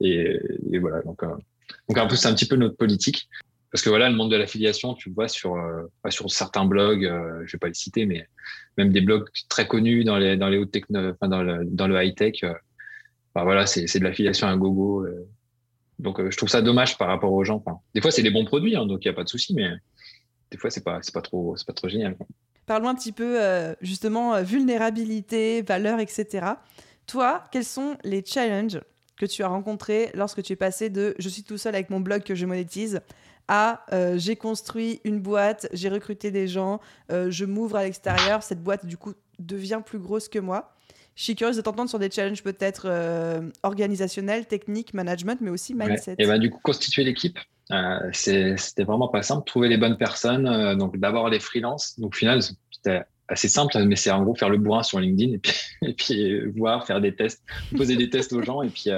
[0.00, 0.36] Et,
[0.72, 1.00] et voilà.
[1.02, 3.28] Donc, donc un peu, c'est un petit peu notre politique.
[3.72, 7.04] Parce que voilà, le monde de l'affiliation, tu le vois sur, euh, sur certains blogs,
[7.04, 8.26] euh, je vais pas les citer, mais
[8.78, 11.88] même des blogs très connus dans les, dans les hautes techno, enfin dans le, dans
[11.88, 12.44] le high tech.
[12.44, 12.52] Euh,
[13.34, 15.04] voilà, c'est, de l'affiliation à gogo.
[15.04, 15.28] Euh.
[15.98, 17.62] donc je trouve ça dommage par rapport aux gens.
[17.94, 19.68] Des fois, c'est des bons produits, hein, donc il n'y a pas de souci, mais
[20.50, 22.16] des fois, c'est pas, pas trop, pas trop génial.
[22.64, 23.38] Parlons un petit peu
[23.82, 26.46] justement vulnérabilité, valeur, etc.
[27.06, 28.80] Toi, quels sont les challenges
[29.16, 32.00] que tu as rencontrés lorsque tu es passé de je suis tout seul avec mon
[32.00, 33.00] blog que je monétise
[33.48, 36.80] à euh, j'ai construit une boîte, j'ai recruté des gens,
[37.12, 40.72] euh, je m'ouvre à l'extérieur, cette boîte du coup devient plus grosse que moi.
[41.14, 45.74] Je suis curieuse de t'entendre sur des challenges peut-être euh, organisationnels, techniques, management, mais aussi
[45.74, 46.16] mindset.
[46.18, 47.38] Et bah, du coup, constituer l'équipe,
[48.12, 49.46] c'était vraiment pas simple.
[49.46, 51.98] Trouver les bonnes personnes, donc d'abord les freelances.
[51.98, 55.32] Donc au final, c'était assez simple, mais c'est en gros faire le bourrin sur LinkedIn
[55.32, 57.42] et puis, et puis voir, faire des tests,
[57.74, 58.90] poser des tests aux gens et puis,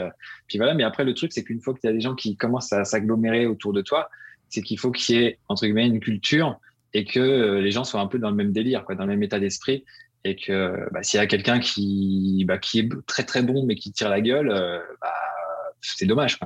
[0.49, 0.75] puis voilà.
[0.75, 2.85] Mais après, le truc, c'est qu'une fois qu'il y a des gens qui commencent à
[2.85, 4.11] s'agglomérer autour de toi,
[4.49, 6.59] c'est qu'il faut qu'il y ait entre guillemets une culture
[6.95, 9.11] et que euh, les gens soient un peu dans le même délire, quoi, dans le
[9.11, 9.85] même état d'esprit,
[10.25, 13.77] et que bah, s'il y a quelqu'un qui bah, qui est très très bon mais
[13.77, 15.13] qui tire la gueule, euh, bah,
[15.81, 16.39] c'est dommage.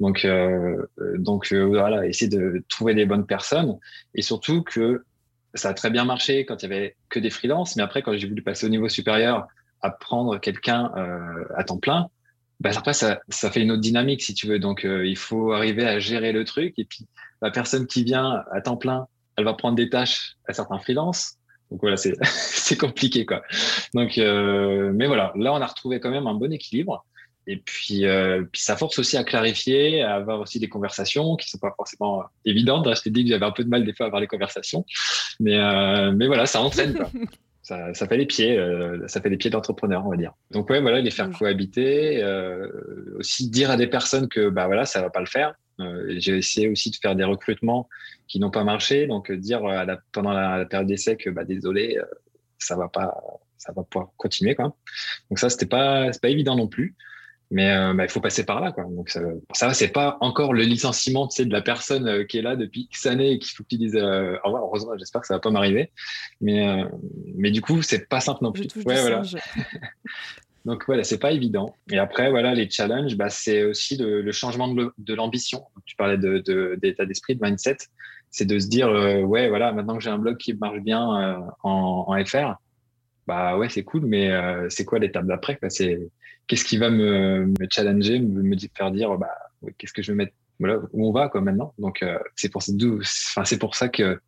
[0.00, 0.76] Donc euh,
[1.18, 3.78] donc voilà, essayer de trouver des bonnes personnes
[4.14, 5.04] et surtout que
[5.54, 8.16] ça a très bien marché quand il y avait que des freelances, mais après quand
[8.16, 9.46] j'ai voulu passer au niveau supérieur,
[9.82, 10.90] à prendre quelqu'un
[11.54, 12.08] à temps plein,
[12.60, 14.58] bah après ça, ça fait une autre dynamique si tu veux.
[14.58, 17.06] Donc il faut arriver à gérer le truc et puis
[17.42, 21.36] la personne qui vient à temps plein, elle va prendre des tâches à certains freelances.
[21.70, 23.42] Donc voilà, c'est c'est compliqué quoi.
[23.94, 27.04] Donc, euh, mais voilà, là on a retrouvé quand même un bon équilibre.
[27.48, 31.48] Et puis, euh, puis ça force aussi à clarifier, à avoir aussi des conversations qui
[31.48, 32.92] sont pas forcément évidentes.
[32.92, 34.84] Je t'ai dit que j'avais un peu de mal des fois à avoir les conversations,
[35.38, 37.08] mais euh, mais voilà, ça entraîne quoi.
[37.66, 40.32] ça, ça fait les pieds, euh, ça fait les pieds d'entrepreneur, on va dire.
[40.52, 42.68] Donc ouais, voilà, les faire cohabiter, euh,
[43.18, 45.52] aussi dire à des personnes que bah voilà, ça va pas le faire.
[45.80, 47.88] Euh, j'ai essayé aussi de faire des recrutements
[48.28, 51.42] qui n'ont pas marché, donc dire à la, pendant la, la période d'essai que bah
[51.42, 51.98] désolé,
[52.56, 53.20] ça va pas,
[53.58, 54.76] ça va pouvoir continuer quoi.
[55.28, 56.94] Donc ça, c'était pas, c'est pas évident non plus.
[57.50, 58.84] Mais euh, bah, il faut passer par là, quoi.
[58.84, 59.20] Donc ça,
[59.52, 62.56] ça c'est pas encore le licenciement, tu sais, de la personne euh, qui est là
[62.56, 64.64] depuis X années et qu'il faut que tu dises euh, au revoir.
[64.64, 65.92] Heureusement, j'espère que ça va pas m'arriver.
[66.40, 66.84] Mais euh,
[67.36, 68.66] mais du coup, c'est pas simple non plus.
[68.84, 69.22] Ouais, voilà.
[70.64, 71.76] Donc voilà, c'est pas évident.
[71.92, 75.62] Et après, voilà, les challenges, bah, c'est aussi le, le, changement de l'ambition.
[75.84, 76.38] Tu parlais de
[76.80, 77.76] d'état de, d'esprit, de mindset.
[78.30, 81.00] C'est de se dire, euh, ouais, voilà, maintenant que j'ai un blog qui marche bien
[81.20, 82.56] euh, en, en, FR,
[83.26, 85.98] bah ouais, c'est cool, mais euh, c'est quoi l'étape d'après C'est
[86.46, 89.34] qu'est-ce qui va me, challenger, me, faire dire, bah,
[89.78, 90.32] qu'est-ce que je vais mettre,
[90.92, 91.74] où on va maintenant.
[91.78, 94.20] Donc euh, c'est pour ça que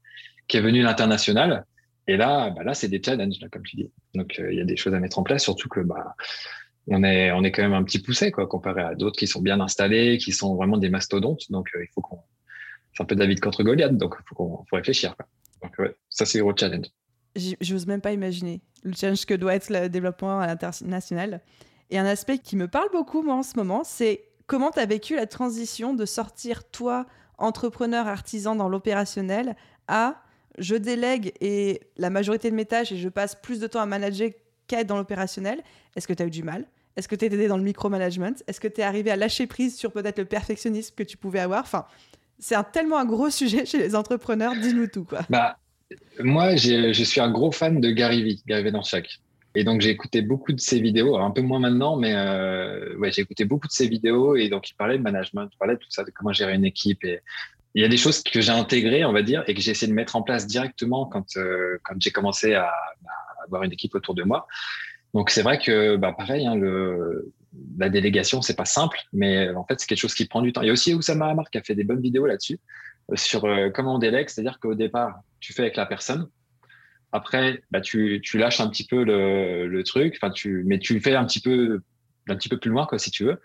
[0.46, 1.64] qu'est venu l'international.
[2.06, 3.90] Et là, bah là c'est des challenges comme tu dis.
[4.14, 6.14] Donc euh, il y a des choses à mettre en place, surtout que bah
[6.90, 10.32] on est quand même un petit poussé comparé à d'autres qui sont bien installés, qui
[10.32, 11.50] sont vraiment des mastodontes.
[11.50, 12.20] Donc euh, il faut qu'on
[12.94, 15.14] c'est un peu David contre Goliath, donc il faut faut réfléchir.
[16.08, 16.86] Ça c'est le gros challenge.
[17.60, 21.40] J'ose même pas imaginer le challenge que doit être le développement à l'international.
[21.90, 24.86] Et un aspect qui me parle beaucoup, moi, en ce moment, c'est comment tu as
[24.86, 27.06] vécu la transition de sortir, toi,
[27.38, 30.22] entrepreneur, artisan dans l'opérationnel, à
[30.58, 33.86] je délègue et la majorité de mes tâches et je passe plus de temps à
[33.86, 34.30] manager
[34.66, 35.62] qu'à être dans l'opérationnel.
[35.96, 36.66] Est-ce que tu as eu du mal?
[36.96, 38.34] Est-ce que tu es aidé dans le micromanagement?
[38.48, 41.38] Est-ce que tu es arrivé à lâcher prise sur peut-être le perfectionnisme que tu pouvais
[41.38, 41.60] avoir?
[41.60, 41.86] Enfin,
[42.40, 44.52] c'est un, tellement un gros sujet chez les entrepreneurs.
[44.60, 45.20] Dis-nous tout, quoi.
[45.30, 45.58] Bah,
[46.18, 49.20] moi, je suis un gros fan de Gary Vee, Gary Vaynerchuk.
[49.58, 53.10] Et donc, j'ai écouté beaucoup de ses vidéos, un peu moins maintenant, mais euh, ouais,
[53.10, 54.36] j'ai écouté beaucoup de ses vidéos.
[54.36, 56.64] Et donc, il parlait de management, il parlait de tout ça, de comment gérer une
[56.64, 57.02] équipe.
[57.02, 57.18] Et
[57.74, 59.90] il y a des choses que j'ai intégrées, on va dire, et que j'ai essayé
[59.90, 62.70] de mettre en place directement quand, euh, quand j'ai commencé à,
[63.46, 64.46] avoir une équipe autour de moi.
[65.12, 66.54] Donc, c'est vrai que, bah, pareil, hein,
[67.78, 70.62] la délégation, c'est pas simple, mais en fait, c'est quelque chose qui prend du temps.
[70.62, 72.60] Il y a aussi Oussama Amar qui a fait des bonnes vidéos là-dessus,
[73.10, 73.44] euh, sur
[73.74, 76.28] comment on délègue, c'est-à-dire qu'au départ, tu fais avec la personne,
[77.12, 81.00] après, bah, tu, tu lâches un petit peu le, le truc, enfin, tu, mais tu
[81.00, 81.80] fais un petit peu,
[82.28, 83.40] un petit peu plus loin, quoi, si tu veux.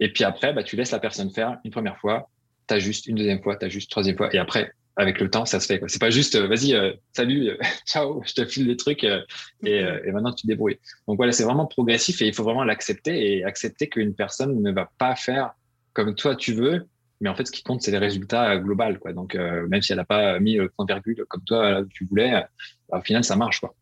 [0.00, 2.28] Et puis après, bah, tu laisses la personne faire une première fois,
[2.66, 5.66] t'ajustes une deuxième fois, t'ajustes une troisième fois, et après, avec le temps, ça se
[5.66, 5.80] fait.
[5.88, 9.20] C'est pas juste, euh, vas-y, euh, salut, euh, ciao, je te file les trucs et,
[9.62, 10.78] et, maintenant tu te débrouilles.
[11.06, 14.72] Donc voilà, c'est vraiment progressif et il faut vraiment l'accepter et accepter qu'une personne ne
[14.72, 15.52] va pas faire
[15.92, 16.86] comme toi tu veux,
[17.20, 18.98] mais en fait, ce qui compte, c'est les résultats globaux.
[19.00, 19.12] Quoi.
[19.12, 22.04] Donc, euh, même si elle n'a pas mis le point virgule comme toi là, tu
[22.04, 22.44] voulais,
[22.88, 23.60] bah, au final, ça marche.
[23.60, 23.74] Quoi.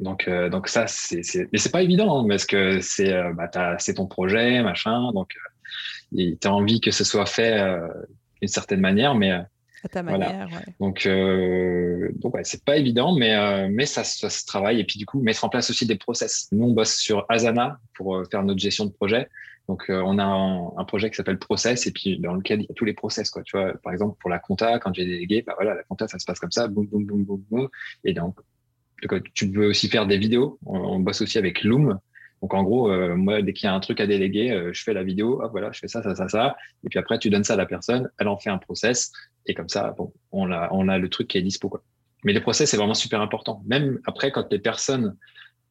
[0.00, 3.76] Donc, euh, donc ça, c'est, mais c'est pas évident hein, parce que c'est, euh, bah,
[3.78, 5.12] c'est ton projet, machin.
[5.12, 5.34] Donc,
[6.16, 7.78] tu as envie que ce soit fait
[8.40, 9.44] d'une certaine manière, mais
[9.84, 10.30] à ta manière.
[10.30, 10.46] Voilà.
[10.46, 10.74] Ouais.
[10.80, 14.80] Donc, euh, donc ouais, c'est pas évident, mais, euh, mais ça, ça, se travaille.
[14.80, 16.48] Et puis, du coup, mettre en place aussi des process.
[16.52, 19.28] Nous, on bosse sur Asana pour faire notre gestion de projet.
[19.68, 22.66] Donc, euh, on a un, un projet qui s'appelle Process et puis dans lequel il
[22.68, 23.30] y a tous les process.
[23.30, 23.42] Quoi.
[23.42, 26.18] Tu vois, par exemple, pour la compta, quand j'ai délégué, bah voilà, la compta, ça
[26.18, 27.68] se passe comme ça, boum, boum, boum, boum, boum.
[28.04, 28.36] Et donc,
[29.34, 30.58] tu peux aussi faire des vidéos.
[30.66, 31.98] On, on bosse aussi avec Loom.
[32.42, 34.82] Donc, en gros, euh, moi, dès qu'il y a un truc à déléguer, euh, je
[34.82, 36.56] fais la vidéo, hop, voilà, je fais ça, ça, ça, ça.
[36.84, 39.12] Et puis après, tu donnes ça à la personne, elle en fait un process.
[39.46, 41.70] Et comme ça, bon, on a, on a le truc qui est dispo.
[41.70, 41.82] Quoi.
[42.22, 43.62] Mais les process, c'est vraiment super important.
[43.66, 45.16] Même après, quand les personnes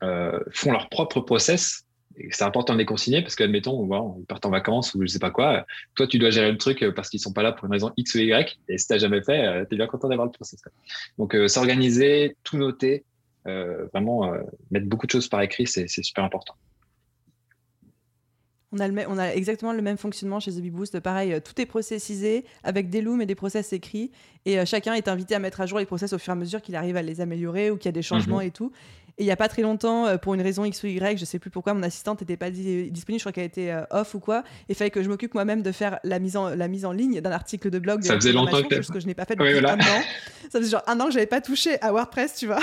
[0.01, 1.85] euh, font leur propre process,
[2.31, 5.19] c'est important de les consigner parce qu'admettons, bon, ils partent en vacances ou je sais
[5.19, 5.65] pas quoi.
[5.95, 8.15] Toi, tu dois gérer le truc parce qu'ils sont pas là pour une raison X
[8.15, 8.59] ou Y.
[8.69, 10.61] Et si t'as jamais fait, euh, tu es bien content d'avoir le process.
[11.17, 13.03] Donc, euh, s'organiser, tout noter,
[13.45, 16.55] euh, vraiment euh, mettre beaucoup de choses par écrit, c'est super important.
[18.71, 20.99] On a, le on a, exactement le même fonctionnement chez The Boost.
[20.99, 24.11] Pareil, tout est processisé avec des looms et des process écrits.
[24.45, 26.39] Et euh, chacun est invité à mettre à jour les process au fur et à
[26.39, 28.47] mesure qu'il arrive à les améliorer ou qu'il y a des changements mm -hmm.
[28.47, 28.71] et tout.
[29.17, 31.25] Et il n'y a pas très longtemps, euh, pour une raison X ou Y, je
[31.25, 34.15] sais plus pourquoi, mon assistante n'était pas di disponible, je crois qu'elle était euh, off
[34.15, 34.39] ou quoi.
[34.61, 36.91] Et il fallait que je m'occupe moi-même de faire la mise en, la mise en
[36.91, 38.03] ligne d'un article de blog.
[38.03, 39.73] Ça de faisait longtemps que, que je n'ai pas fait depuis oui, voilà.
[39.73, 40.01] un an.
[40.49, 42.61] Ça faisait genre un an que j'avais pas touché à WordPress, tu vois.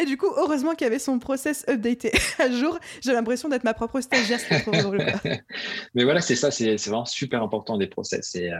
[0.00, 2.78] Et du coup, heureusement qu'il y avait son process updaté à jour.
[3.04, 4.40] J'ai l'impression d'être ma propre stagiaire.
[5.94, 8.34] Mais voilà, c'est ça, c'est vraiment super important des process.
[8.34, 8.56] Et, euh,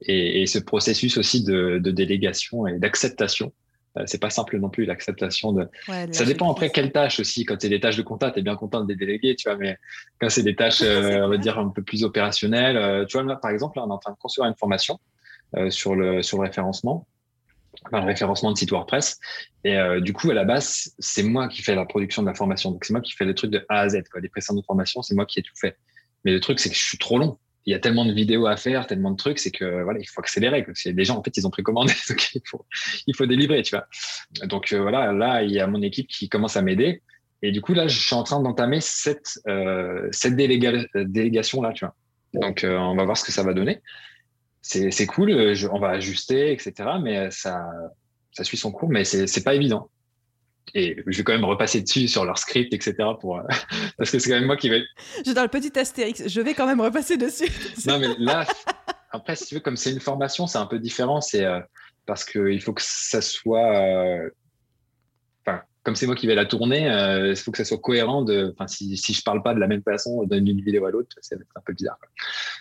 [0.00, 3.52] et, et ce processus aussi de, de délégation et d'acceptation
[4.06, 5.68] c'est pas simple non plus l'acceptation de.
[5.88, 7.44] Ouais, ça dépend après quelles tâches aussi.
[7.44, 9.58] Quand c'est des tâches de compta, tu es bien content de les déléguer, tu vois.
[9.58, 9.76] Mais
[10.18, 13.26] quand c'est des tâches, euh, on va dire un peu plus opérationnelles, euh, tu vois,
[13.26, 14.98] là, par exemple, là, on est en train de construire une formation
[15.56, 17.06] euh, sur le sur le référencement,
[17.86, 19.20] enfin, le référencement de site WordPress.
[19.64, 22.34] Et euh, du coup, à la base, c'est moi qui fais la production de la
[22.34, 22.70] formation.
[22.70, 24.02] Donc c'est moi qui fais le truc de A à Z.
[24.10, 24.22] Quoi.
[24.22, 25.76] Les précédentes formations, c'est moi qui ai tout fait.
[26.24, 27.38] Mais le truc, c'est que je suis trop long.
[27.64, 30.06] Il y a tellement de vidéos à faire, tellement de trucs, c'est que voilà, il
[30.06, 30.64] faut accélérer.
[30.64, 32.66] Parce qu'il y des gens, en fait, ils ont précommandé, donc il faut,
[33.06, 33.86] il faut délivrer, tu vois.
[34.46, 37.02] Donc euh, voilà, là, il y a mon équipe qui commence à m'aider.
[37.42, 41.94] Et du coup, là, je suis en train d'entamer cette, euh, cette délégation-là, tu vois.
[42.34, 43.80] Donc, euh, on va voir ce que ça va donner.
[44.60, 45.32] C'est cool,
[45.72, 46.72] on va ajuster, etc.
[47.02, 47.66] Mais ça,
[48.30, 49.90] ça suit son cours, mais c'est pas évident
[50.74, 52.96] et je vais quand même repasser dessus sur leur script, etc.
[53.20, 53.42] Pour, euh,
[53.98, 54.82] parce que c'est quand même moi qui vais.
[55.24, 57.50] J'ai dans le petit astérix, je vais quand même repasser dessus.
[57.86, 58.46] non, mais là,
[59.10, 61.20] après, si tu veux, comme c'est une formation, c'est un peu différent.
[61.20, 61.60] C'est euh,
[62.06, 63.76] parce qu'il faut que ça soit.
[63.76, 64.30] Euh,
[65.44, 66.86] enfin, comme c'est moi qui vais la tourner,
[67.28, 68.22] il faut que ça soit cohérent.
[68.22, 71.36] De, si, si je parle pas de la même façon d'une vidéo à l'autre, c'est
[71.36, 71.98] un peu bizarre.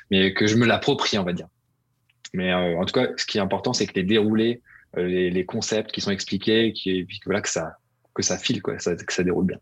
[0.09, 1.47] Mais que je me l'approprie, on va dire.
[2.33, 4.61] Mais en tout cas, ce qui est important, c'est que les déroulés,
[4.95, 7.77] les, les, concepts qui sont expliqués, qui, et puis voilà, que ça,
[8.13, 9.57] que ça file, quoi, ça, que ça déroule bien.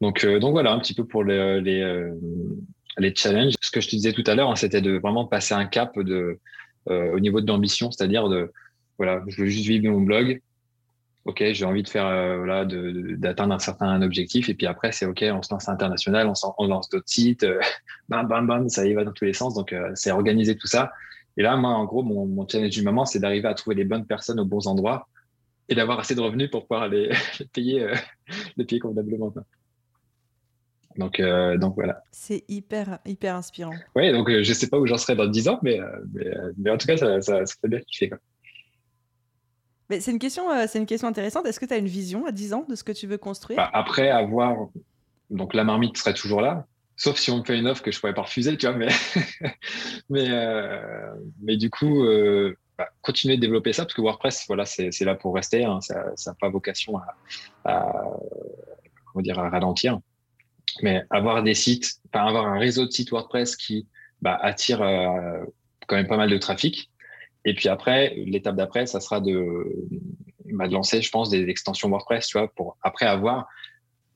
[0.00, 2.14] Donc, euh, donc voilà, un petit peu pour les, les, euh,
[2.98, 3.54] les, challenges.
[3.60, 5.98] Ce que je te disais tout à l'heure, hein, c'était de vraiment passer un cap
[5.98, 6.38] de,
[6.88, 8.52] euh, au niveau de l'ambition, c'est-à-dire de,
[8.98, 10.40] voilà, je veux juste vivre mon blog.
[11.24, 12.06] Ok, j'ai envie de faire,
[12.38, 14.48] voilà, d'atteindre un certain objectif.
[14.48, 17.44] Et puis après, c'est ok, on se lance international, on, on lance d'autres sites,
[18.08, 19.52] bam, bam, bam, ça y va dans tous les sens.
[19.54, 20.90] Donc, c'est organiser tout ça.
[21.36, 23.84] Et là, moi, en gros, mon, mon challenge du moment, c'est d'arriver à trouver les
[23.84, 25.06] bonnes personnes aux bons endroits
[25.68, 27.10] et d'avoir assez de revenus pour pouvoir les,
[27.52, 27.94] payer, euh,
[28.56, 29.32] les payer convenablement.
[30.96, 32.02] Donc, euh, donc voilà.
[32.10, 33.74] C'est hyper, hyper inspirant.
[33.94, 35.78] Oui, donc euh, je ne sais pas où j'en serai dans 10 ans, mais,
[36.56, 38.08] mais, en tout cas, ça, ça, ça fait bien kiffer.
[38.08, 38.18] Quoi.
[39.90, 41.46] Mais c'est une question, c'est une question intéressante.
[41.46, 43.56] Est-ce que tu as une vision à 10 ans de ce que tu veux construire?
[43.56, 44.68] Bah, Après avoir,
[45.30, 48.00] donc la marmite serait toujours là, sauf si on me fait une offre que je
[48.00, 48.76] pourrais pas refuser, tu vois.
[48.76, 48.88] Mais,
[50.10, 50.28] mais,
[51.40, 52.04] mais du coup,
[52.78, 55.64] bah, continuer de développer ça parce que WordPress, voilà, c'est là pour rester.
[55.64, 57.16] Hein, ça n'a pas vocation à,
[57.64, 57.92] à,
[59.06, 59.98] comment dire, à ralentir.
[60.82, 63.88] Mais avoir des sites, enfin, avoir un réseau de sites WordPress qui
[64.22, 65.44] bah, attire euh,
[65.88, 66.90] quand même pas mal de trafic.
[67.44, 69.88] Et puis après, l'étape d'après, ça sera de,
[70.44, 73.48] bah, de lancer, je pense, des extensions WordPress, tu vois, pour après avoir,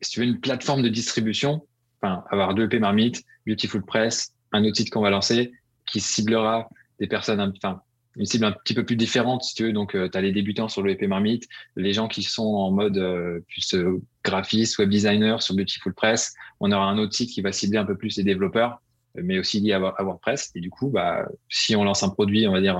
[0.01, 1.67] si tu veux, une plateforme de distribution,
[2.01, 5.53] enfin, avoir deux EP Marmite, Beautiful Press, un autre site qu'on va lancer
[5.87, 6.69] qui ciblera
[7.01, 7.83] des personnes, enfin,
[8.17, 9.73] une cible un petit peu plus différente, si tu veux.
[9.73, 12.71] Donc, euh, tu as les débutants sur le EP Marmite, les gens qui sont en
[12.71, 16.35] mode euh, plus euh, graphiste, web designer sur Beautiful Press.
[16.61, 18.83] On aura un autre site qui va cibler un peu plus les développeurs,
[19.15, 20.51] mais aussi lié à, WordPress.
[20.55, 22.79] Et du coup, bah, si on lance un produit, on va dire,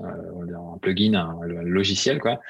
[0.00, 2.40] un plugin, un, logiciel, quoi,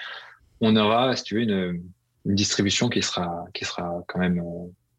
[0.60, 1.82] on aura, si tu veux, une,
[2.24, 4.42] une distribution qui sera, qui sera quand même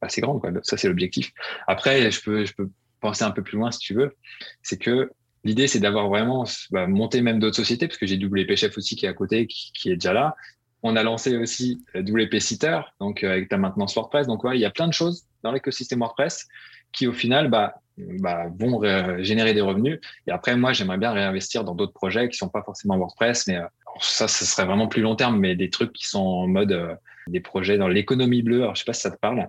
[0.01, 0.41] assez grande.
[0.41, 0.51] Quoi.
[0.63, 1.31] Ça, c'est l'objectif.
[1.67, 4.15] Après, je peux, je peux penser un peu plus loin, si tu veux.
[4.61, 5.11] C'est que
[5.43, 8.95] L'idée, c'est d'avoir vraiment bah, monté même d'autres sociétés, parce que j'ai WP Chef aussi
[8.95, 10.35] qui est à côté, qui, est déjà là.
[10.83, 14.27] On a lancé aussi euh, WP Sitter, donc euh, avec ta maintenance WordPress.
[14.27, 16.47] Donc, ouais, il y a plein de choses dans l'écosystème WordPress
[16.91, 18.81] qui, au final, bah, bah, vont
[19.23, 19.99] générer des revenus.
[20.27, 23.57] Et après, moi, j'aimerais bien réinvestir dans d'autres projets qui sont pas forcément WordPress, mais
[23.57, 23.65] euh,
[23.99, 26.97] ça, ce serait vraiment plus long terme, mais des trucs qui sont en mode
[27.27, 28.63] des projets dans l'économie bleue.
[28.63, 29.47] Alors, je sais pas si ça te parle.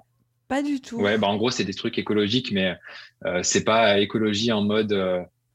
[0.49, 0.97] Pas du tout.
[0.97, 2.75] Ouais, bah, en gros, c'est des trucs écologiques, mais
[3.27, 4.93] euh, c'est pas écologie en mode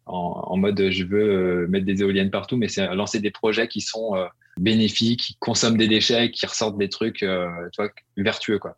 [0.05, 3.81] en, mode je veux euh, mettre des éoliennes partout, mais c'est lancer des projets qui
[3.81, 4.25] sont euh,
[4.57, 8.59] bénéfiques, qui consomment des déchets, qui ressortent des trucs euh, tu vois, vertueux.
[8.59, 8.77] Quoi.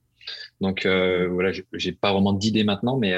[0.62, 3.14] Donc voilà, j'ai pas vraiment d'idée maintenant, mais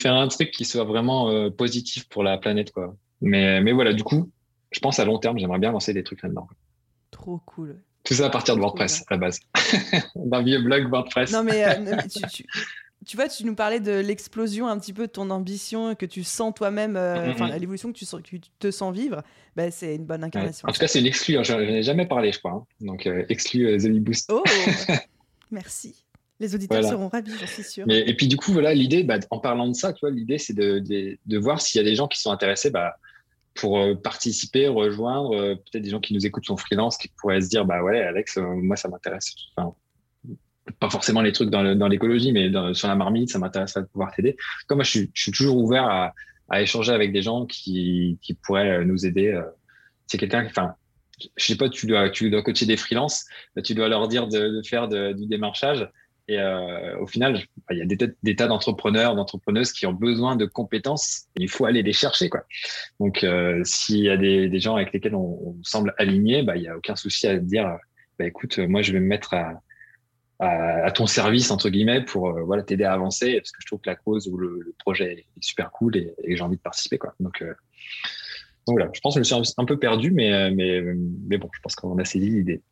[0.00, 2.72] faire un truc qui soit vraiment positif pour la planète.
[2.72, 2.94] Quoi.
[3.20, 4.30] Mais, mais voilà, du coup,
[4.70, 6.48] je pense à long terme, j'aimerais bien lancer des trucs là-dedans.
[7.10, 7.80] Trop cool.
[8.04, 9.40] Tout ça à partir de WordPress, à la base.
[10.16, 11.32] D'un vieux blog WordPress.
[11.32, 11.64] Non, mais,
[12.08, 12.46] tu, tu
[13.16, 16.52] vois, tu nous parlais de l'explosion un petit peu de ton ambition, que tu sens
[16.54, 17.32] toi-même, euh, mm-hmm.
[17.32, 19.22] enfin, l'évolution que tu, tu, te sens vivre,
[19.56, 20.68] ben, c'est une bonne incarnation.
[20.68, 21.42] En tout cas, c'est une exclue, hein.
[21.42, 22.52] je n'en ai jamais parlé, je crois.
[22.52, 22.64] Hein.
[22.80, 24.30] Donc, euh, exclu euh, The Boost.
[24.32, 24.42] Oh,
[25.50, 26.04] merci.
[26.38, 27.84] Les auditeurs seront ravis, j'en suis sûr.
[27.88, 30.54] et puis, du coup, voilà, l'idée, bah, en parlant de ça, tu vois, l'idée, c'est
[30.54, 32.96] de, de, voir s'il y a des gens qui sont intéressés bah,
[33.54, 37.64] pour participer, rejoindre, peut-être des gens qui nous écoutent sont freelance, qui pourraient se dire,
[37.64, 39.34] bah ouais, Alex, moi, ça m'intéresse.
[39.56, 39.72] Enfin,
[40.78, 44.36] pas forcément les trucs dans l'écologie, mais sur la marmite, ça m'intéresse de pouvoir t'aider.
[44.66, 46.12] Comme moi, je suis, toujours ouvert à,
[46.60, 49.28] échanger avec des gens qui, pourraient euh, nous aider.
[49.28, 49.42] Euh.
[50.06, 50.74] C'est quelqu'un, enfin,
[51.36, 53.24] je sais pas, tu dois, tu dois coacher des freelances,
[53.64, 55.88] tu dois leur dire de, faire du démarchage.
[56.28, 60.44] Et euh, au final, il y a des, tas d'entrepreneurs, d'entrepreneuses qui ont besoin de
[60.44, 61.26] compétences.
[61.36, 62.44] il faut aller les chercher, quoi.
[63.00, 63.26] Donc,
[63.64, 66.94] s'il y a des, gens avec lesquels on, semble aligné, bah, il n'y a aucun
[66.96, 67.76] souci à dire,
[68.18, 69.62] bah, écoute, moi, je vais me mettre à,
[70.42, 73.80] à, ton service entre guillemets pour euh, voilà t'aider à avancer parce que je trouve
[73.80, 77.14] que la cause ou le, projet est super cool et, j'ai envie de participer quoi.
[77.20, 77.54] Donc, euh,
[78.66, 80.82] donc voilà, je pense que je me suis un peu perdu, mais, mais,
[81.28, 82.62] mais bon, je pense qu'on a saisi l'idée.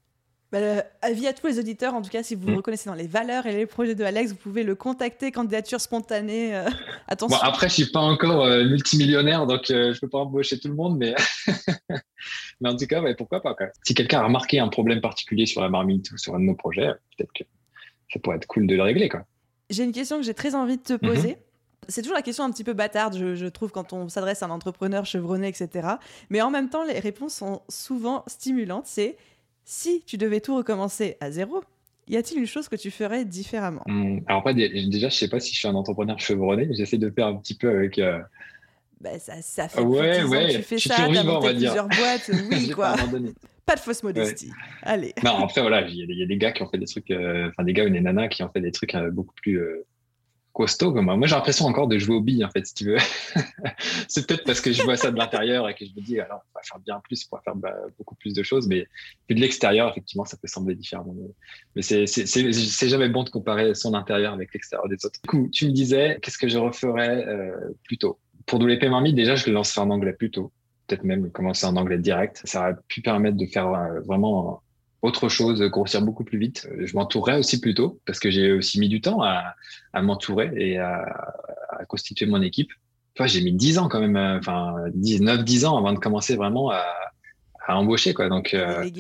[0.53, 0.59] Bah,
[1.01, 2.57] avis à tous les auditeurs, en tout cas, si vous vous mm.
[2.57, 6.57] reconnaissez dans les valeurs et les projets de Alex, vous pouvez le contacter, candidature spontanée.
[6.57, 6.69] Euh,
[7.09, 7.37] attention.
[7.37, 10.67] Bon, après, je suis pas encore euh, multimillionnaire, donc euh, je peux pas embaucher tout
[10.67, 11.15] le monde, mais,
[12.61, 13.55] mais en tout cas, pourquoi pas.
[13.85, 16.57] Si quelqu'un a remarqué un problème particulier sur la marmite ou sur un de nos
[16.57, 17.45] projets, peut-être que
[18.13, 19.09] ça pourrait être cool de le régler.
[19.69, 21.33] J'ai une question que j'ai très envie de te poser.
[21.33, 21.37] Mm-hmm.
[21.89, 24.47] C'est toujours la question un petit peu bâtarde, je, je trouve, quand on s'adresse à
[24.47, 25.89] un entrepreneur chevronné, etc.
[26.29, 28.87] Mais en même temps, les réponses sont souvent stimulantes.
[28.87, 29.17] C'est
[29.65, 31.63] si tu devais tout recommencer à zéro,
[32.09, 33.83] y a-t-il une chose que tu ferais différemment?
[33.87, 37.09] Hmm, Alors, pas, déjà, je sais pas si je suis un entrepreneur chevronné, j'essaie de
[37.11, 37.99] faire un petit peu avec.
[37.99, 38.21] Euh,
[39.01, 40.49] bah, ça, ça, fait ouais, ouais.
[40.49, 42.97] que tu fais ça, tu as plusieurs boîtes, oui, quoi.
[43.71, 44.51] Pas, de fausse modestie.
[44.83, 45.15] Allez.
[45.23, 47.63] Non, après, voilà, il y, a des gars qui ont fait des trucs, euh, enfin,
[47.63, 49.61] des gars ou des nanas qui ont fait des trucs euh, beaucoup plus
[50.53, 51.17] costaud comme moi.
[51.17, 52.99] Moi, j'ai l'impression encore de jouer au billes, en fait, si tu veux.
[54.09, 56.41] c'est peut-être parce que je vois ça de l'intérieur et que je me dis, alors,
[56.53, 58.67] on va faire bien plus, on va faire bah, beaucoup plus de choses.
[58.67, 58.87] Mais
[59.29, 61.15] de l'extérieur, effectivement, ça peut sembler différent.
[61.77, 65.21] Mais c'est jamais bon de comparer son intérieur avec l'extérieur des autres.
[65.23, 67.53] Du coup, tu me disais, qu'est-ce que je referais euh,
[67.85, 68.19] plus tôt?
[68.47, 70.53] Pour WP Marmite, déjà, je le lancerai en anglais plus tôt.
[70.91, 72.43] Peut-être même commencer en anglais direct.
[72.45, 74.61] Ça aurait pu permettre de faire euh, vraiment
[75.03, 76.69] autre chose, grossir beaucoup plus vite.
[76.79, 79.55] Je m'entourerai aussi plus tôt parce que j'ai aussi mis du temps à,
[79.93, 81.05] à m'entourer et à,
[81.71, 82.73] à, constituer mon équipe.
[83.17, 86.35] Enfin, j'ai mis 10 ans quand même, euh, enfin 9, 10 ans avant de commencer
[86.35, 86.85] vraiment à,
[87.67, 88.15] à embaucher.
[88.15, 88.29] Quoi.
[88.29, 88.91] Donc, euh,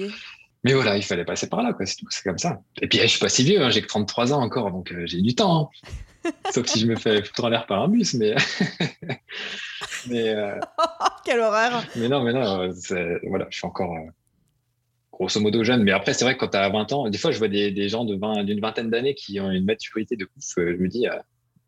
[0.62, 1.86] mais voilà, il fallait passer par là, quoi.
[1.86, 2.60] C'est comme ça.
[2.80, 5.06] Et puis, je suis pas si vieux, hein, j'ai que 33 ans encore, donc euh,
[5.06, 5.70] j'ai du temps.
[5.84, 5.88] Hein.
[6.50, 8.34] Sauf si je me fais foutre en l'air par un bus, mais.
[10.08, 10.34] mais
[11.24, 12.70] Quelle horreur Mais non, mais non,
[13.24, 13.94] voilà, je suis encore
[15.20, 15.82] grosso modo jeune.
[15.82, 17.70] Mais après, c'est vrai que quand tu as 20 ans, des fois, je vois des,
[17.70, 20.58] des gens d'une 20, vingtaine d'années qui ont une maturité de ouf.
[20.58, 21.12] Euh, je me dis, euh,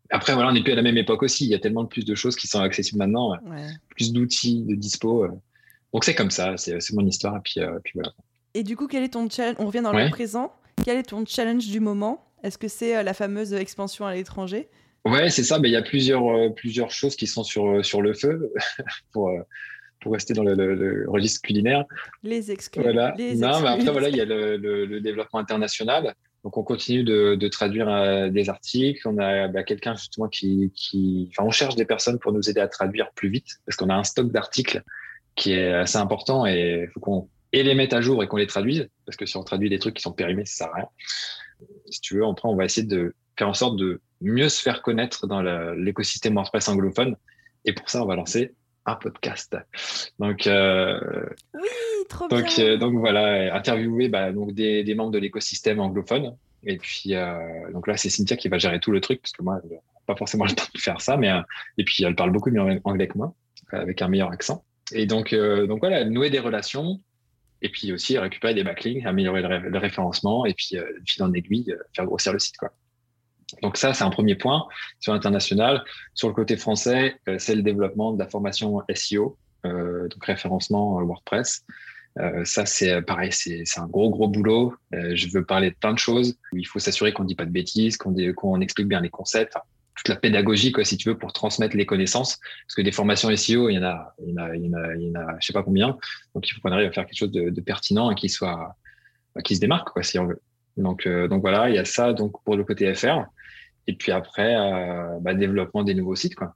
[0.09, 1.45] après, voilà, on n'est plus à la même époque aussi.
[1.45, 3.37] Il y a tellement plus de choses qui sont accessibles maintenant, euh,
[3.89, 5.27] plus d'outils, de dispo.
[5.93, 7.37] Donc, c'est comme ça, c'est mon histoire.
[7.37, 8.11] Et puis, puis, voilà.
[8.55, 10.53] Et du coup, quel est ton challenge On revient dans le présent.
[10.83, 12.25] Quel est ton challenge du moment?
[12.43, 14.67] Est-ce que c'est la fameuse expansion à l'étranger?
[15.05, 15.59] Ouais, c'est ça.
[15.59, 18.51] Mais il y a plusieurs, plusieurs choses qui sont sur, sur le feu
[19.11, 19.31] pour,
[20.03, 21.85] pour rester dans le, registre culinaire.
[22.21, 22.83] Les exclus.
[22.83, 23.15] Voilà.
[23.17, 26.13] non, mais après, voilà, il y a le, développement international.
[26.43, 29.07] Donc, on continue de, traduire euh, des articles.
[29.07, 32.59] On a bah, quelqu'un justement qui, qui, enfin, on cherche des personnes pour nous aider
[32.59, 34.83] à traduire plus vite parce qu'on a un stock d'articles
[35.35, 38.37] qui est assez important et il faut qu'on et les mette à jour et qu'on
[38.37, 40.75] les traduise parce que si on traduit des trucs qui sont périmés, ça sert à
[40.75, 40.87] rien.
[41.89, 44.81] Si tu veux, on on va essayer de faire en sorte de mieux se faire
[44.81, 45.41] connaître dans
[45.73, 47.15] l'écosystème WordPress anglophone.
[47.65, 48.53] Et pour ça, on va lancer
[48.85, 49.55] un podcast.
[50.19, 50.99] Donc, euh,
[51.53, 51.69] oui,
[52.09, 52.65] trop donc, bien.
[52.65, 56.35] Euh, donc voilà, interviewer bah, donc des, des, membres de l'écosystème anglophone.
[56.63, 59.43] Et puis, euh, donc là, c'est Cynthia qui va gérer tout le truc, parce que
[59.43, 61.31] moi, je pas forcément le temps de faire ça, mais
[61.77, 63.33] et puis elle parle beaucoup mieux anglais que moi,
[63.71, 64.65] avec un meilleur accent.
[64.91, 66.99] Et donc, donc voilà, nouer des relations,
[67.63, 72.05] et puis aussi récupérer des backlinks, améliorer le, référencement, et puis, fil en aiguille, faire
[72.05, 72.55] grossir le site.
[73.61, 74.65] Donc ça, c'est un premier point
[74.99, 75.83] sur l'international.
[76.13, 80.99] Sur le côté français, euh, c'est le développement de la formation SEO, euh, donc référencement
[80.99, 81.65] euh, WordPress.
[82.43, 84.75] ça, c'est pareil, c'est un gros, gros boulot.
[84.91, 86.37] je veux parler de plein de choses.
[86.53, 89.55] Il faut s'assurer qu'on ne dit pas de bêtises, qu'on explique bien les concepts,
[89.95, 92.39] toute la pédagogie, quoi, si tu veux, pour transmettre les connaissances.
[92.65, 94.69] Parce que des formations SEO, il y en a, il y en a, il y
[94.69, 95.97] en a, il y en a je sais pas combien.
[96.33, 98.75] Donc, il faut qu'on arrive à faire quelque chose de, de pertinent et qui soit,
[99.43, 100.41] qui se démarque, quoi, si on veut.
[100.77, 103.25] Donc, donc voilà, il y a ça donc pour le côté FR.
[103.87, 106.55] Et puis après, euh, bah, développement des nouveaux sites, quoi.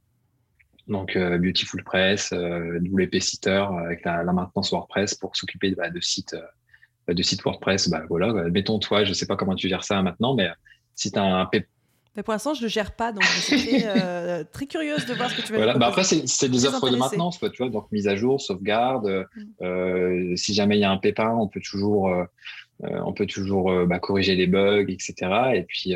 [0.88, 5.89] Donc euh, Beautiful Press, euh, WP Sitter avec la, la, maintenance WordPress pour s'occuper bah,
[5.89, 6.33] de sites,
[7.09, 7.89] euh, de sites WordPress.
[7.89, 10.49] Bah voilà, mettons toi, je sais pas comment tu gères ça maintenant, mais
[10.95, 11.45] si tu as un
[12.18, 13.84] mais pour l'instant, je ne le gère pas, donc je suis
[14.51, 15.78] très, curieuse de voir ce que tu vas voilà.
[15.78, 19.26] bah après, c'est des offres de maintenance, tu vois, donc mise à jour, sauvegarde.
[19.61, 20.36] Mm.
[20.36, 22.11] si jamais il y a un pépin, on peut toujours,
[22.82, 25.13] on peut toujours bah, corriger les bugs, etc.
[25.53, 25.95] Et puis,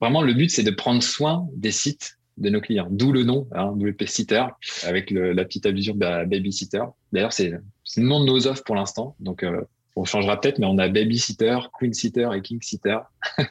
[0.00, 2.88] Vraiment, le but, c'est de prendre soin des sites de nos clients.
[2.90, 4.44] D'où le nom, hein, WP Sitter,
[4.84, 6.82] avec le, la petite allusion de Babysitter.
[7.12, 9.14] D'ailleurs, c'est le nom de nos offres pour l'instant.
[9.20, 9.60] Donc, euh,
[9.96, 12.98] on changera peut-être, mais on a Babysitter, Queen Sitter et King Sitter.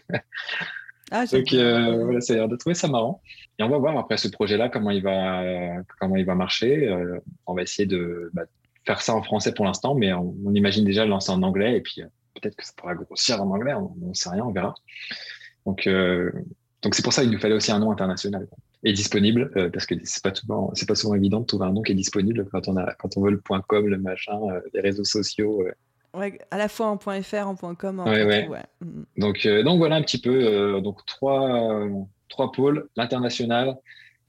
[1.12, 3.22] ah, Donc, euh, voilà, ça a l'air de trouver ça marrant.
[3.58, 5.44] Et on va voir après ce projet-là comment il va,
[6.00, 6.88] comment il va marcher.
[6.88, 8.44] Euh, on va essayer de bah,
[8.86, 11.78] faire ça en français pour l'instant, mais on, on, imagine déjà le lancer en anglais
[11.78, 13.74] et puis euh, peut-être que ça pourra grossir en anglais.
[13.74, 14.74] On ne sait rien, on verra.
[15.66, 15.88] Donc,
[16.82, 18.48] donc c'est pour ça qu'il nous fallait aussi un nom international
[18.84, 21.82] et disponible parce que c'est pas souvent c'est pas souvent évident de trouver un nom
[21.82, 24.40] qui est disponible quand on a quand on veut le point .com, le machin,
[24.74, 25.64] les réseaux sociaux.
[26.14, 28.48] Ouais, à la fois en .fr, en .com, en ouais, ouais.
[28.48, 28.64] ouais.
[28.82, 29.04] Mm.
[29.18, 31.88] Donc donc voilà un petit peu donc trois
[32.30, 33.78] trois pôles l'international,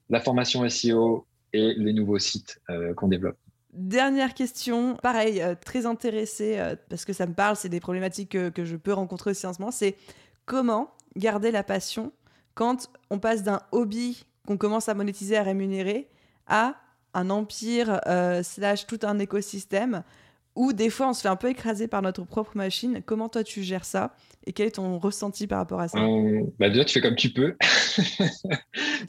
[0.09, 2.61] la formation SEO et les nouveaux sites
[2.97, 3.37] qu'on développe.
[3.73, 8.31] Dernière question, pareil, euh, très intéressée euh, parce que ça me parle, c'est des problématiques
[8.31, 9.71] que, je peux rencontrer aussi en ce moment.
[9.71, 9.97] C'est
[10.45, 12.13] comment garder la passion
[12.55, 16.09] quand on passe d'un hobby qu'on commence à monétiser, à rémunérer,
[16.49, 16.75] à
[17.15, 20.03] un empire euh, slash tout un écosystème
[20.57, 23.03] où des fois on se fait un peu écraser par notre propre machine.
[23.05, 24.15] Comment toi tu gères ça
[24.47, 25.99] et quel est ton ressenti par rapport à ça?
[26.59, 27.57] Bah Déjà, tu fais comme tu peux.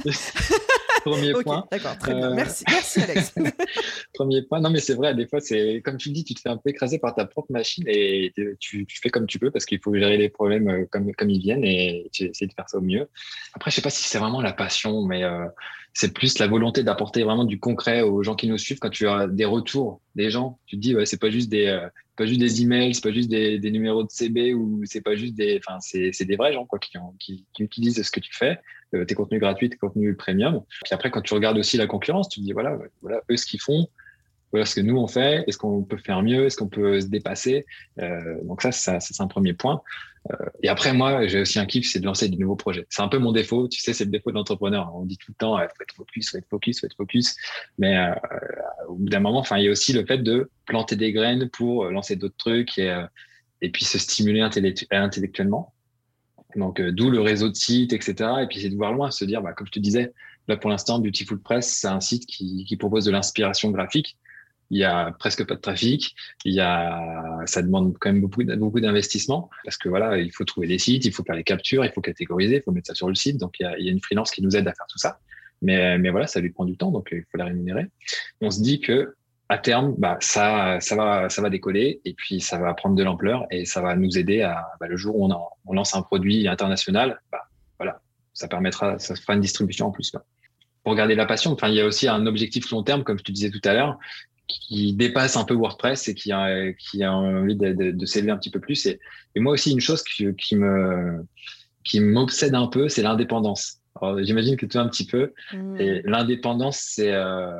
[1.04, 1.66] Premier point.
[1.72, 2.32] D'accord, très bien.
[2.32, 3.34] Euh, merci, merci Alex.
[4.14, 4.60] Premier point.
[4.60, 6.70] Non, mais c'est vrai, des fois, c'est comme tu dis, tu te fais un peu
[6.70, 10.18] écraser par ta propre machine et tu, fais comme tu peux parce qu'il faut gérer
[10.18, 13.10] les problèmes euh, comme, comme ils viennent et tu essaies de faire ça au mieux.
[13.54, 15.46] Après, je sais pas si c'est vraiment la passion, mais euh,
[15.94, 18.80] c'est plus la volonté d'apporter vraiment du concret aux gens qui nous suivent.
[18.80, 21.88] Quand tu as des retours des gens, tu te dis, ouais, c'est pas juste des,
[22.16, 25.16] pas juste des emails, c'est pas juste des, des, numéros de CB ou c'est pas
[25.16, 28.34] juste des, enfin, c'est des vrais gens quoi qui, qui, qui, utilisent ce que tu
[28.34, 28.60] fais,
[28.92, 30.62] tes contenus gratuits, tes contenus premium.
[30.84, 33.46] Puis après, quand tu regardes aussi la concurrence, tu te dis voilà, voilà eux ce
[33.46, 33.88] qu'ils font,
[34.52, 37.08] voilà ce que nous on fait, est-ce qu'on peut faire mieux, est-ce qu'on peut se
[37.08, 37.66] dépasser.
[38.00, 39.82] Euh, donc ça, ça c'est un premier point.
[40.30, 42.86] Euh, et après, moi, j'ai aussi un kiff, c'est de lancer des nouveaux projets.
[42.90, 44.92] C'est un peu mon défaut, tu sais, c'est le défaut de l'entrepreneur.
[44.94, 47.36] On dit tout le temps, il faut être focus, faut être focus, faut être focus.
[47.80, 48.14] Mais euh,
[48.88, 51.50] au bout d'un moment, enfin, il y a aussi le fait de planter des graines
[51.50, 53.06] pour lancer d'autres trucs et, euh,
[53.62, 55.74] et puis se stimuler intellectuellement.
[56.56, 58.30] Donc, d'où le réseau de sites, etc.
[58.44, 60.14] Et puis, c'est de voir loin, se dire, bah, comme je te disais,
[60.48, 64.18] là, pour l'instant, Beautiful Press, c'est un site qui, qui propose de l'inspiration graphique
[64.72, 68.42] il y a presque pas de trafic, il y a, ça demande quand même beaucoup,
[68.44, 71.84] beaucoup d'investissement parce que voilà, il faut trouver des sites, il faut faire les captures,
[71.84, 73.38] il faut catégoriser, il faut mettre ça sur le site.
[73.38, 74.98] Donc il y a, il y a une freelance qui nous aide à faire tout
[74.98, 75.20] ça.
[75.62, 77.88] Mais, mais voilà, ça lui prend du temps, donc il faut la rémunérer.
[78.40, 79.14] On se dit que
[79.52, 83.04] à terme, bah, ça, ça va, ça va décoller et puis ça va prendre de
[83.04, 86.02] l'ampleur et ça va nous aider à bah, le jour où on, on, lance un
[86.02, 88.02] produit international, bah, voilà,
[88.34, 90.14] ça permettra, ça fera une distribution en plus.
[90.86, 93.26] Pour garder la passion, enfin, il y a aussi un objectif long terme, comme je
[93.26, 94.00] te disais tout à l'heure,
[94.48, 98.38] qui dépasse un peu WordPress et qui a, qui a envie de, de, s'élever un
[98.38, 98.86] petit peu plus.
[98.86, 99.02] Et,
[99.36, 100.56] et, moi aussi, une chose qui, qui
[101.84, 103.81] qui m'obsède un peu, c'est l'indépendance.
[104.20, 105.34] J'imagine que toi un petit peu.
[105.54, 105.80] Mmh.
[105.80, 107.52] Et l'indépendance, c'est euh,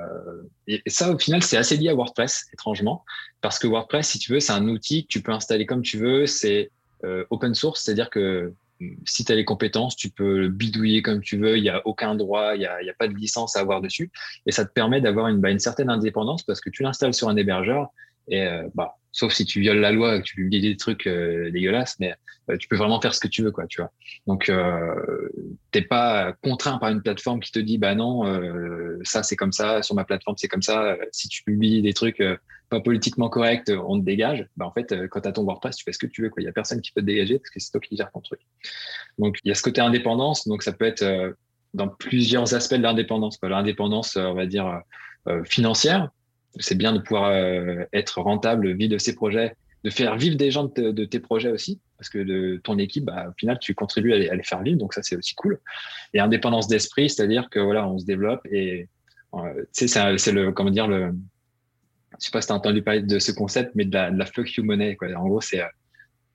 [0.68, 3.04] et ça au final, c'est assez lié à WordPress, étrangement,
[3.42, 5.98] parce que WordPress, si tu veux, c'est un outil que tu peux installer comme tu
[5.98, 6.26] veux.
[6.26, 6.72] C'est
[7.04, 8.54] euh, open source, c'est-à-dire que
[9.06, 11.86] si tu as les compétences, tu peux le bidouiller comme tu veux, il n'y a
[11.86, 14.12] aucun droit, il n'y a, a, pas de licence à avoir dessus.
[14.46, 17.30] Et ça te permet d'avoir une, bah, une certaine indépendance parce que tu l'installes sur
[17.30, 17.90] un hébergeur
[18.28, 21.08] et euh, bah, sauf si tu violes la loi et que tu publies des trucs
[21.08, 22.14] euh, dégueulasses, mais
[22.50, 23.92] euh, tu peux vraiment faire ce que tu veux, quoi, tu vois.
[24.26, 25.30] Donc, euh,
[25.72, 28.24] t'es pas contraint par une plateforme qui te dit, bah non,
[29.04, 30.98] ça c'est comme ça, sur ma plateforme c'est comme ça.
[31.12, 32.24] Si tu publies des trucs
[32.70, 34.48] pas politiquement corrects, on te dégage.
[34.56, 36.42] Bah en fait, quand t'as ton WordPress, tu fais ce que tu veux, quoi.
[36.42, 38.22] Il y a personne qui peut te dégager parce que c'est toi qui gères ton
[38.22, 38.40] truc.
[39.18, 40.48] Donc, il y a ce côté indépendance.
[40.48, 41.36] Donc, ça peut être
[41.74, 43.38] dans plusieurs aspects de l'indépendance.
[43.42, 44.82] L'indépendance, on va dire
[45.46, 46.10] financière
[46.60, 50.52] c'est bien de pouvoir euh, être rentable, vivre de ses projets, de faire vivre des
[50.52, 54.14] gens de, tes projets aussi, parce que de ton équipe, bah, au final, tu contribues
[54.14, 55.60] à les, faire vivre, donc ça c'est aussi cool.
[56.14, 58.88] Et indépendance d'esprit, c'est-à-dire que voilà, on se développe et
[59.34, 61.14] euh, c'est le comment dire le,
[62.20, 64.18] je sais pas si tu as entendu parler de ce concept, mais de la, de
[64.18, 64.96] la fuck you money.
[64.96, 65.08] Quoi.
[65.16, 65.68] En gros, c'est euh,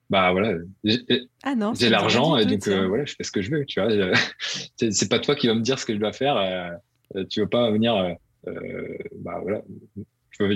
[0.09, 0.53] bah voilà,
[0.83, 1.53] j'ai ah
[1.89, 3.65] l'argent et donc voilà, je fais ce que je veux.
[3.65, 3.91] Tu vois,
[4.77, 6.71] c'est pas toi qui vas me dire ce que je dois faire.
[7.29, 8.13] tu veux pas venir euh,
[8.45, 9.61] bah voilà,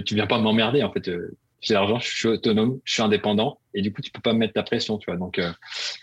[0.06, 1.08] tu, viens pas m'emmerder en fait.
[1.08, 4.34] Euh, j'ai l'argent, je suis autonome, je suis indépendant, et du coup, tu peux pas
[4.34, 5.18] me mettre ta pression, tu vois.
[5.18, 5.52] Donc, euh,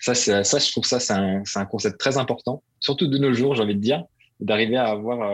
[0.01, 3.57] ça, ça, je trouve ça, c'est un, un, concept très important, surtout de nos jours,
[3.57, 4.05] j'ai envie de dire,
[4.39, 5.33] d'arriver à avoir.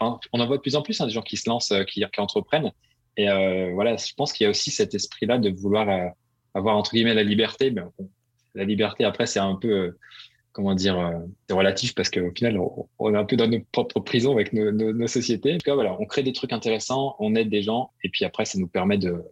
[0.00, 2.20] on en voit de plus en plus hein, des gens qui se lancent, qui, qui
[2.20, 2.72] entreprennent,
[3.18, 3.26] et
[3.74, 6.14] voilà, je pense qu'il y a aussi cet esprit-là de vouloir
[6.54, 7.70] avoir entre guillemets la liberté.
[7.70, 7.82] Mais
[8.54, 9.94] la liberté, après, c'est un peu
[10.52, 12.58] comment dire, euh, c'est relatif parce qu'au final,
[12.98, 15.54] on, est un peu dans nos propres prisons avec nos, sociétés.
[15.54, 18.24] En tout cas, voilà, on crée des trucs intéressants, on aide des gens, et puis
[18.24, 19.22] après, ça nous permet de,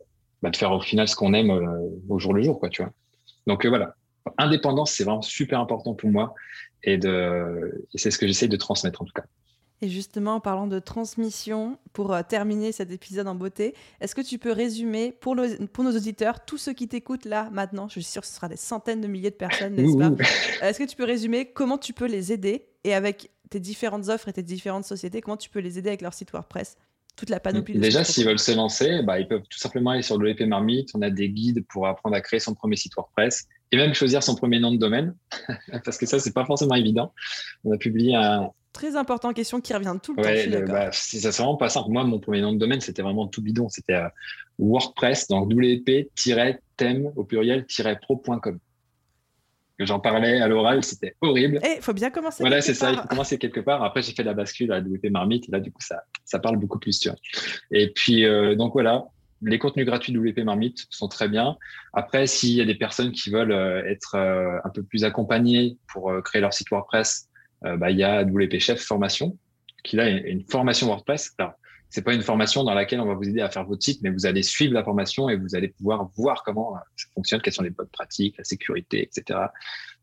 [0.43, 2.93] bah, faire au final ce qu'on aime euh, au jour le jour, quoi, tu vois.
[3.47, 3.95] Donc euh, voilà,
[4.37, 6.35] indépendance, c'est vraiment super important pour moi,
[6.85, 9.25] et, et c'est ce que j'essaie de transmettre en tout cas.
[9.81, 14.21] Et justement, en parlant de transmission, pour euh, terminer cet épisode en beauté, est-ce que
[14.21, 15.37] tu peux résumer pour,
[15.73, 18.49] pour nos auditeurs, tous ceux qui t'écoutent là, maintenant, je suis sûre que ce sera
[18.49, 21.79] des centaines de milliers de personnes, n'est-ce pas euh, Est-ce que tu peux résumer comment
[21.79, 25.49] tu peux les aider et avec tes différentes offres et tes différentes sociétés, comment tu
[25.49, 26.77] peux les aider avec leur site WordPress
[27.17, 27.77] toute la panoplie.
[27.79, 30.91] Déjà, s'ils veulent se lancer, bah, ils peuvent tout simplement aller sur l'EP Marmite.
[30.95, 34.23] On a des guides pour apprendre à créer son premier site WordPress et même choisir
[34.23, 35.17] son premier nom de domaine,
[35.85, 37.13] parce que ça, c'est pas forcément évident.
[37.65, 40.29] On a publié un, Très important, question qui revient tout le temps.
[40.29, 41.91] Ouais, bah, c'est vraiment pas simple.
[41.91, 43.69] Moi, mon premier nom de domaine, c'était vraiment tout bidon.
[43.69, 44.09] C'était euh,
[44.59, 48.59] WordPress, donc WP-thème au pluriel-pro.com.
[49.79, 51.61] j'en parlais à l'oral, c'était horrible.
[51.65, 52.43] Il faut bien commencer.
[52.43, 53.83] Voilà, c'est ça, il faut commencer quelque part.
[53.83, 56.59] Après, j'ai fait la bascule à WP Marmite, et là, du coup, ça, ça parle
[56.59, 57.19] beaucoup plus, tu vois.
[57.71, 59.07] Et puis, euh, donc voilà,
[59.41, 61.57] les contenus gratuits de WP Marmite sont très bien.
[61.95, 66.13] Après, s'il y a des personnes qui veulent euh, être un peu plus accompagnées pour
[66.23, 67.28] créer leur site WordPress,
[67.63, 69.37] bah, il y a WP Chef Formation,
[69.85, 71.35] qui là est une formation WordPress.
[71.39, 71.55] Alors,
[71.91, 74.11] c'est pas une formation dans laquelle on va vous aider à faire votre site, mais
[74.11, 77.63] vous allez suivre la formation et vous allez pouvoir voir comment ça fonctionne, quelles sont
[77.63, 79.41] les bonnes pratiques, la sécurité, etc.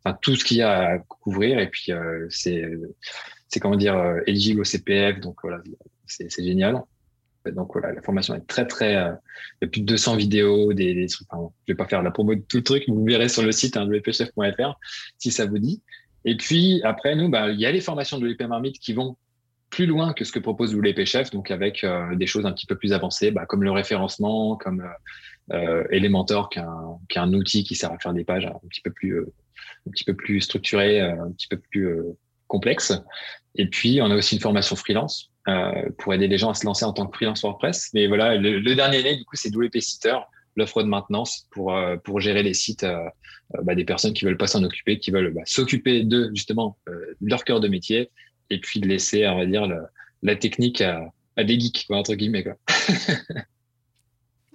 [0.03, 1.59] Enfin, tout ce qu'il y a à couvrir.
[1.59, 2.63] Et puis, euh, c'est,
[3.47, 5.19] c'est comment dire, euh, éligible au CPF.
[5.19, 5.61] Donc, voilà,
[6.07, 6.81] c'est, c'est génial.
[7.53, 9.13] Donc, voilà, la formation est très, très, euh,
[9.61, 11.27] il y a plus de 200 vidéos, des, des trucs.
[11.67, 12.83] Je vais pas faire la promo de tout le truc.
[12.87, 14.79] Vous verrez sur le site, hein, wpchef.fr,
[15.19, 15.83] si ça vous dit.
[16.25, 19.15] Et puis, après, nous, bah, il y a les formations de l'UP Marmite qui vont
[19.69, 22.65] plus loin que ce que propose WP Chef, donc avec euh, des choses un petit
[22.65, 27.17] peu plus avancées, bah, comme le référencement, comme euh, euh Elementor, qui est, un, qui
[27.17, 29.33] est, un, outil qui sert à faire des pages un petit peu plus, euh,
[29.87, 31.89] un petit peu plus structurées, un petit peu plus
[32.47, 32.93] complexes.
[33.55, 35.31] Et puis, on a aussi une formation freelance
[35.99, 37.91] pour aider les gens à se lancer en tant que freelance WordPress.
[37.93, 40.15] Mais voilà, le, dernier né, du coup, c'est WP Sitter,
[40.55, 42.85] l'offre de maintenance pour, pour gérer les sites
[43.63, 46.77] bah, des personnes qui veulent pas s'en occuper, qui veulent bah, s'occuper de justement
[47.21, 48.09] leur cœur de métier
[48.49, 49.67] et puis de laisser, on va dire,
[50.23, 52.43] la technique à, à, des geeks, quoi, entre guillemets.
[52.43, 52.57] Quoi.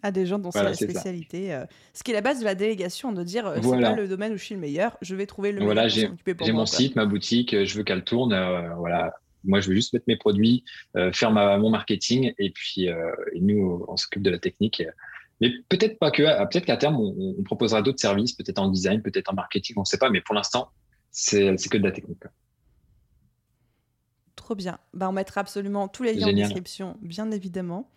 [0.02, 1.52] à des gens dont c'est la spécialité.
[1.52, 4.08] Euh, ce qui est la base de la délégation, de dire euh, c'est pas le
[4.08, 6.12] domaine où je suis le meilleur, je vais trouver le voilà, meilleur.
[6.42, 8.32] J'ai mon site, ma boutique, je veux qu'elle tourne.
[8.32, 9.12] Euh, voilà.
[9.44, 10.64] Moi, je veux juste mettre mes produits,
[11.12, 14.82] faire ma, mon marketing, et puis et nous, on s'occupe de la technique.
[15.40, 19.02] Mais peut-être pas que, peut-être qu'à terme, on, on proposera d'autres services, peut-être en design,
[19.02, 20.70] peut-être en marketing, on ne sait pas, mais pour l'instant,
[21.10, 22.22] c'est que de la technique.
[24.36, 24.78] Trop bien.
[24.94, 27.90] Bah, on mettra absolument tous les liens en description, bien évidemment.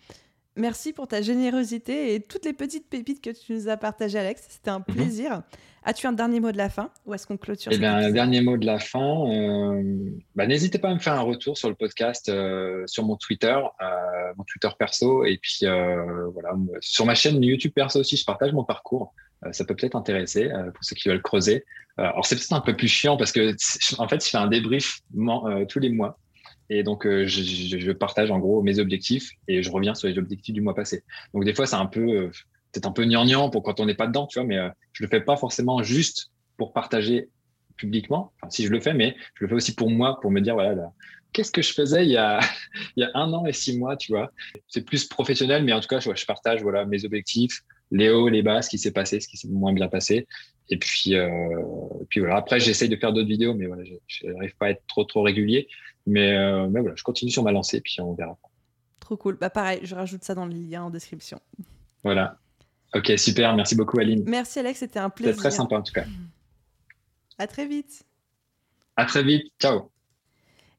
[0.55, 4.45] Merci pour ta générosité et toutes les petites pépites que tu nous as partagées, Alex.
[4.49, 4.95] C'était un mhm.
[4.95, 5.41] plaisir.
[5.85, 8.41] As-tu un dernier mot de la fin ou est-ce qu'on clôture Eh bien, un dernier
[8.41, 9.27] mot de la fin.
[9.27, 13.17] Euh, bah, n'hésitez pas à me faire un retour sur le podcast, euh, sur mon
[13.17, 18.23] Twitter, euh, mon Twitter perso, et puis voilà, sur ma chaîne YouTube perso aussi, je
[18.23, 19.13] partage mon parcours.
[19.51, 21.65] ça peut peut-être intéresser pour ceux qui veulent creuser.
[21.97, 23.53] alors c'est peut-être un peu plus chiant parce que
[23.97, 25.01] en fait, je fais un débrief
[25.67, 26.17] tous les mois
[26.69, 30.17] et donc, euh, je, je, partage en gros mes objectifs et je reviens sur les
[30.17, 31.03] objectifs du mois passé.
[31.33, 32.27] Donc, des fois, c'est un peu, euh,
[32.71, 35.03] peut-être un peu gnangnan pour quand on n'est pas dedans, tu vois, mais euh, je
[35.03, 37.29] le fais pas forcément juste pour partager
[37.75, 38.31] publiquement.
[38.37, 40.53] Enfin, si je le fais, mais je le fais aussi pour moi, pour me dire,
[40.53, 40.91] voilà,
[41.33, 42.39] qu'est-ce que je faisais il y, a,
[42.95, 44.31] il y a un an et six mois, tu vois.
[44.67, 47.61] C'est plus professionnel, mais en tout cas, je, je partage voilà, mes objectifs,
[47.91, 50.25] les hauts, les bas, ce qui s'est passé, ce qui s'est moins bien passé.
[50.69, 51.29] Et puis, euh,
[52.09, 52.37] puis voilà.
[52.37, 55.21] Après, j'essaye de faire d'autres vidéos, mais voilà, je n'arrive pas à être trop, trop
[55.21, 55.67] régulier.
[56.05, 58.37] Mais, euh, mais voilà, je continue sur ma lancée, puis on verra.
[58.99, 59.37] Trop cool.
[59.37, 61.39] Bah pareil, je rajoute ça dans le lien en description.
[62.03, 62.39] Voilà.
[62.93, 63.55] Ok, super.
[63.55, 64.23] Merci beaucoup, Aline.
[64.27, 64.79] Merci, Alex.
[64.79, 65.33] C'était un plaisir.
[65.33, 66.05] C'était très sympa, en tout cas.
[67.37, 68.05] À très vite.
[68.95, 69.51] À très vite.
[69.59, 69.89] Ciao.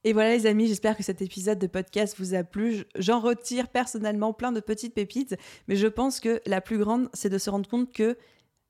[0.07, 2.85] Et voilà les amis, j'espère que cet épisode de podcast vous a plu.
[2.97, 5.35] J'en retire personnellement plein de petites pépites,
[5.67, 8.19] mais je pense que la plus grande, c'est de se rendre compte que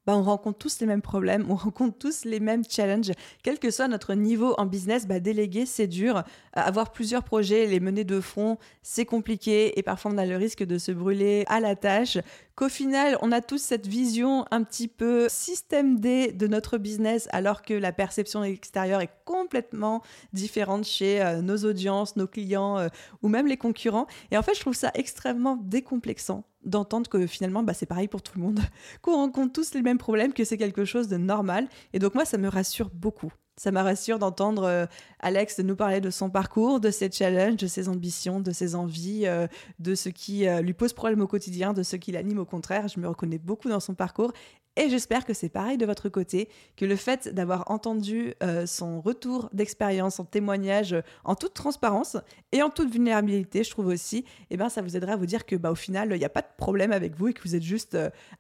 [0.07, 3.12] bah, on rencontre tous les mêmes problèmes, on rencontre tous les mêmes challenges.
[3.42, 6.18] Quel que soit notre niveau en business, bah, déléguer, c'est dur.
[6.18, 6.22] Euh,
[6.55, 10.62] avoir plusieurs projets, les mener de front, c'est compliqué et parfois on a le risque
[10.62, 12.18] de se brûler à la tâche
[12.55, 17.28] qu'au final, on a tous cette vision un petit peu système D de notre business,
[17.32, 20.02] alors que la perception extérieure est complètement
[20.32, 22.88] différente chez euh, nos audiences, nos clients euh,
[23.22, 24.07] ou même les concurrents.
[24.30, 28.23] Et en fait, je trouve ça extrêmement décomplexant d'entendre que finalement, bah, c'est pareil pour
[28.23, 28.61] tout le monde,
[29.03, 31.69] qu'on rencontre tous les mêmes problèmes, que c'est quelque chose de normal.
[31.93, 33.33] Et donc moi, ça me rassure beaucoup.
[33.57, 34.86] Ça m'a rassure d'entendre euh,
[35.20, 39.26] Alex nous parler de son parcours, de ses challenges, de ses ambitions, de ses envies,
[39.26, 39.46] euh,
[39.78, 42.88] de ce qui euh, lui pose problème au quotidien, de ce qui l'anime au contraire.
[42.88, 44.32] Je me reconnais beaucoup dans son parcours
[44.74, 48.34] et j'espère que c'est pareil de votre côté, que le fait d'avoir entendu
[48.66, 52.16] son retour d'expérience, son témoignage en toute transparence
[52.50, 55.46] et en toute vulnérabilité, je trouve aussi, eh ben, ça vous aidera à vous dire
[55.46, 57.55] que bah, au final, il n'y a pas de problème avec vous et que vous
[57.55, 57.96] êtes juste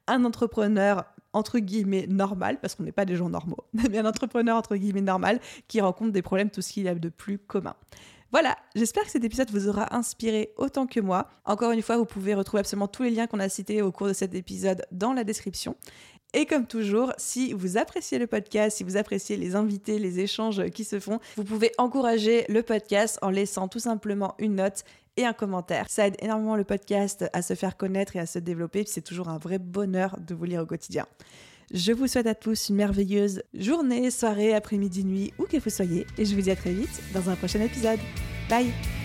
[0.08, 1.04] un entrepreneur
[1.34, 5.00] entre guillemets normal, parce qu'on n'est pas des gens normaux, mais un entrepreneur entre guillemets
[5.00, 7.74] normal qui rencontre des problèmes, tout ce qu'il y a de plus commun.
[8.32, 11.28] Voilà, j'espère que cet épisode vous aura inspiré autant que moi.
[11.44, 14.08] Encore une fois, vous pouvez retrouver absolument tous les liens qu'on a cités au cours
[14.08, 15.76] de cet épisode dans la description.
[16.32, 20.68] Et comme toujours, si vous appréciez le podcast, si vous appréciez les invités, les échanges
[20.70, 24.84] qui se font, vous pouvez encourager le podcast en laissant tout simplement une note
[25.16, 25.86] et un commentaire.
[25.88, 28.84] Ça aide énormément le podcast à se faire connaître et à se développer.
[28.86, 31.06] C'est toujours un vrai bonheur de vous lire au quotidien.
[31.72, 36.06] Je vous souhaite à tous une merveilleuse journée, soirée, après-midi, nuit, où que vous soyez.
[36.18, 38.00] Et je vous dis à très vite dans un prochain épisode.
[38.48, 39.03] Bye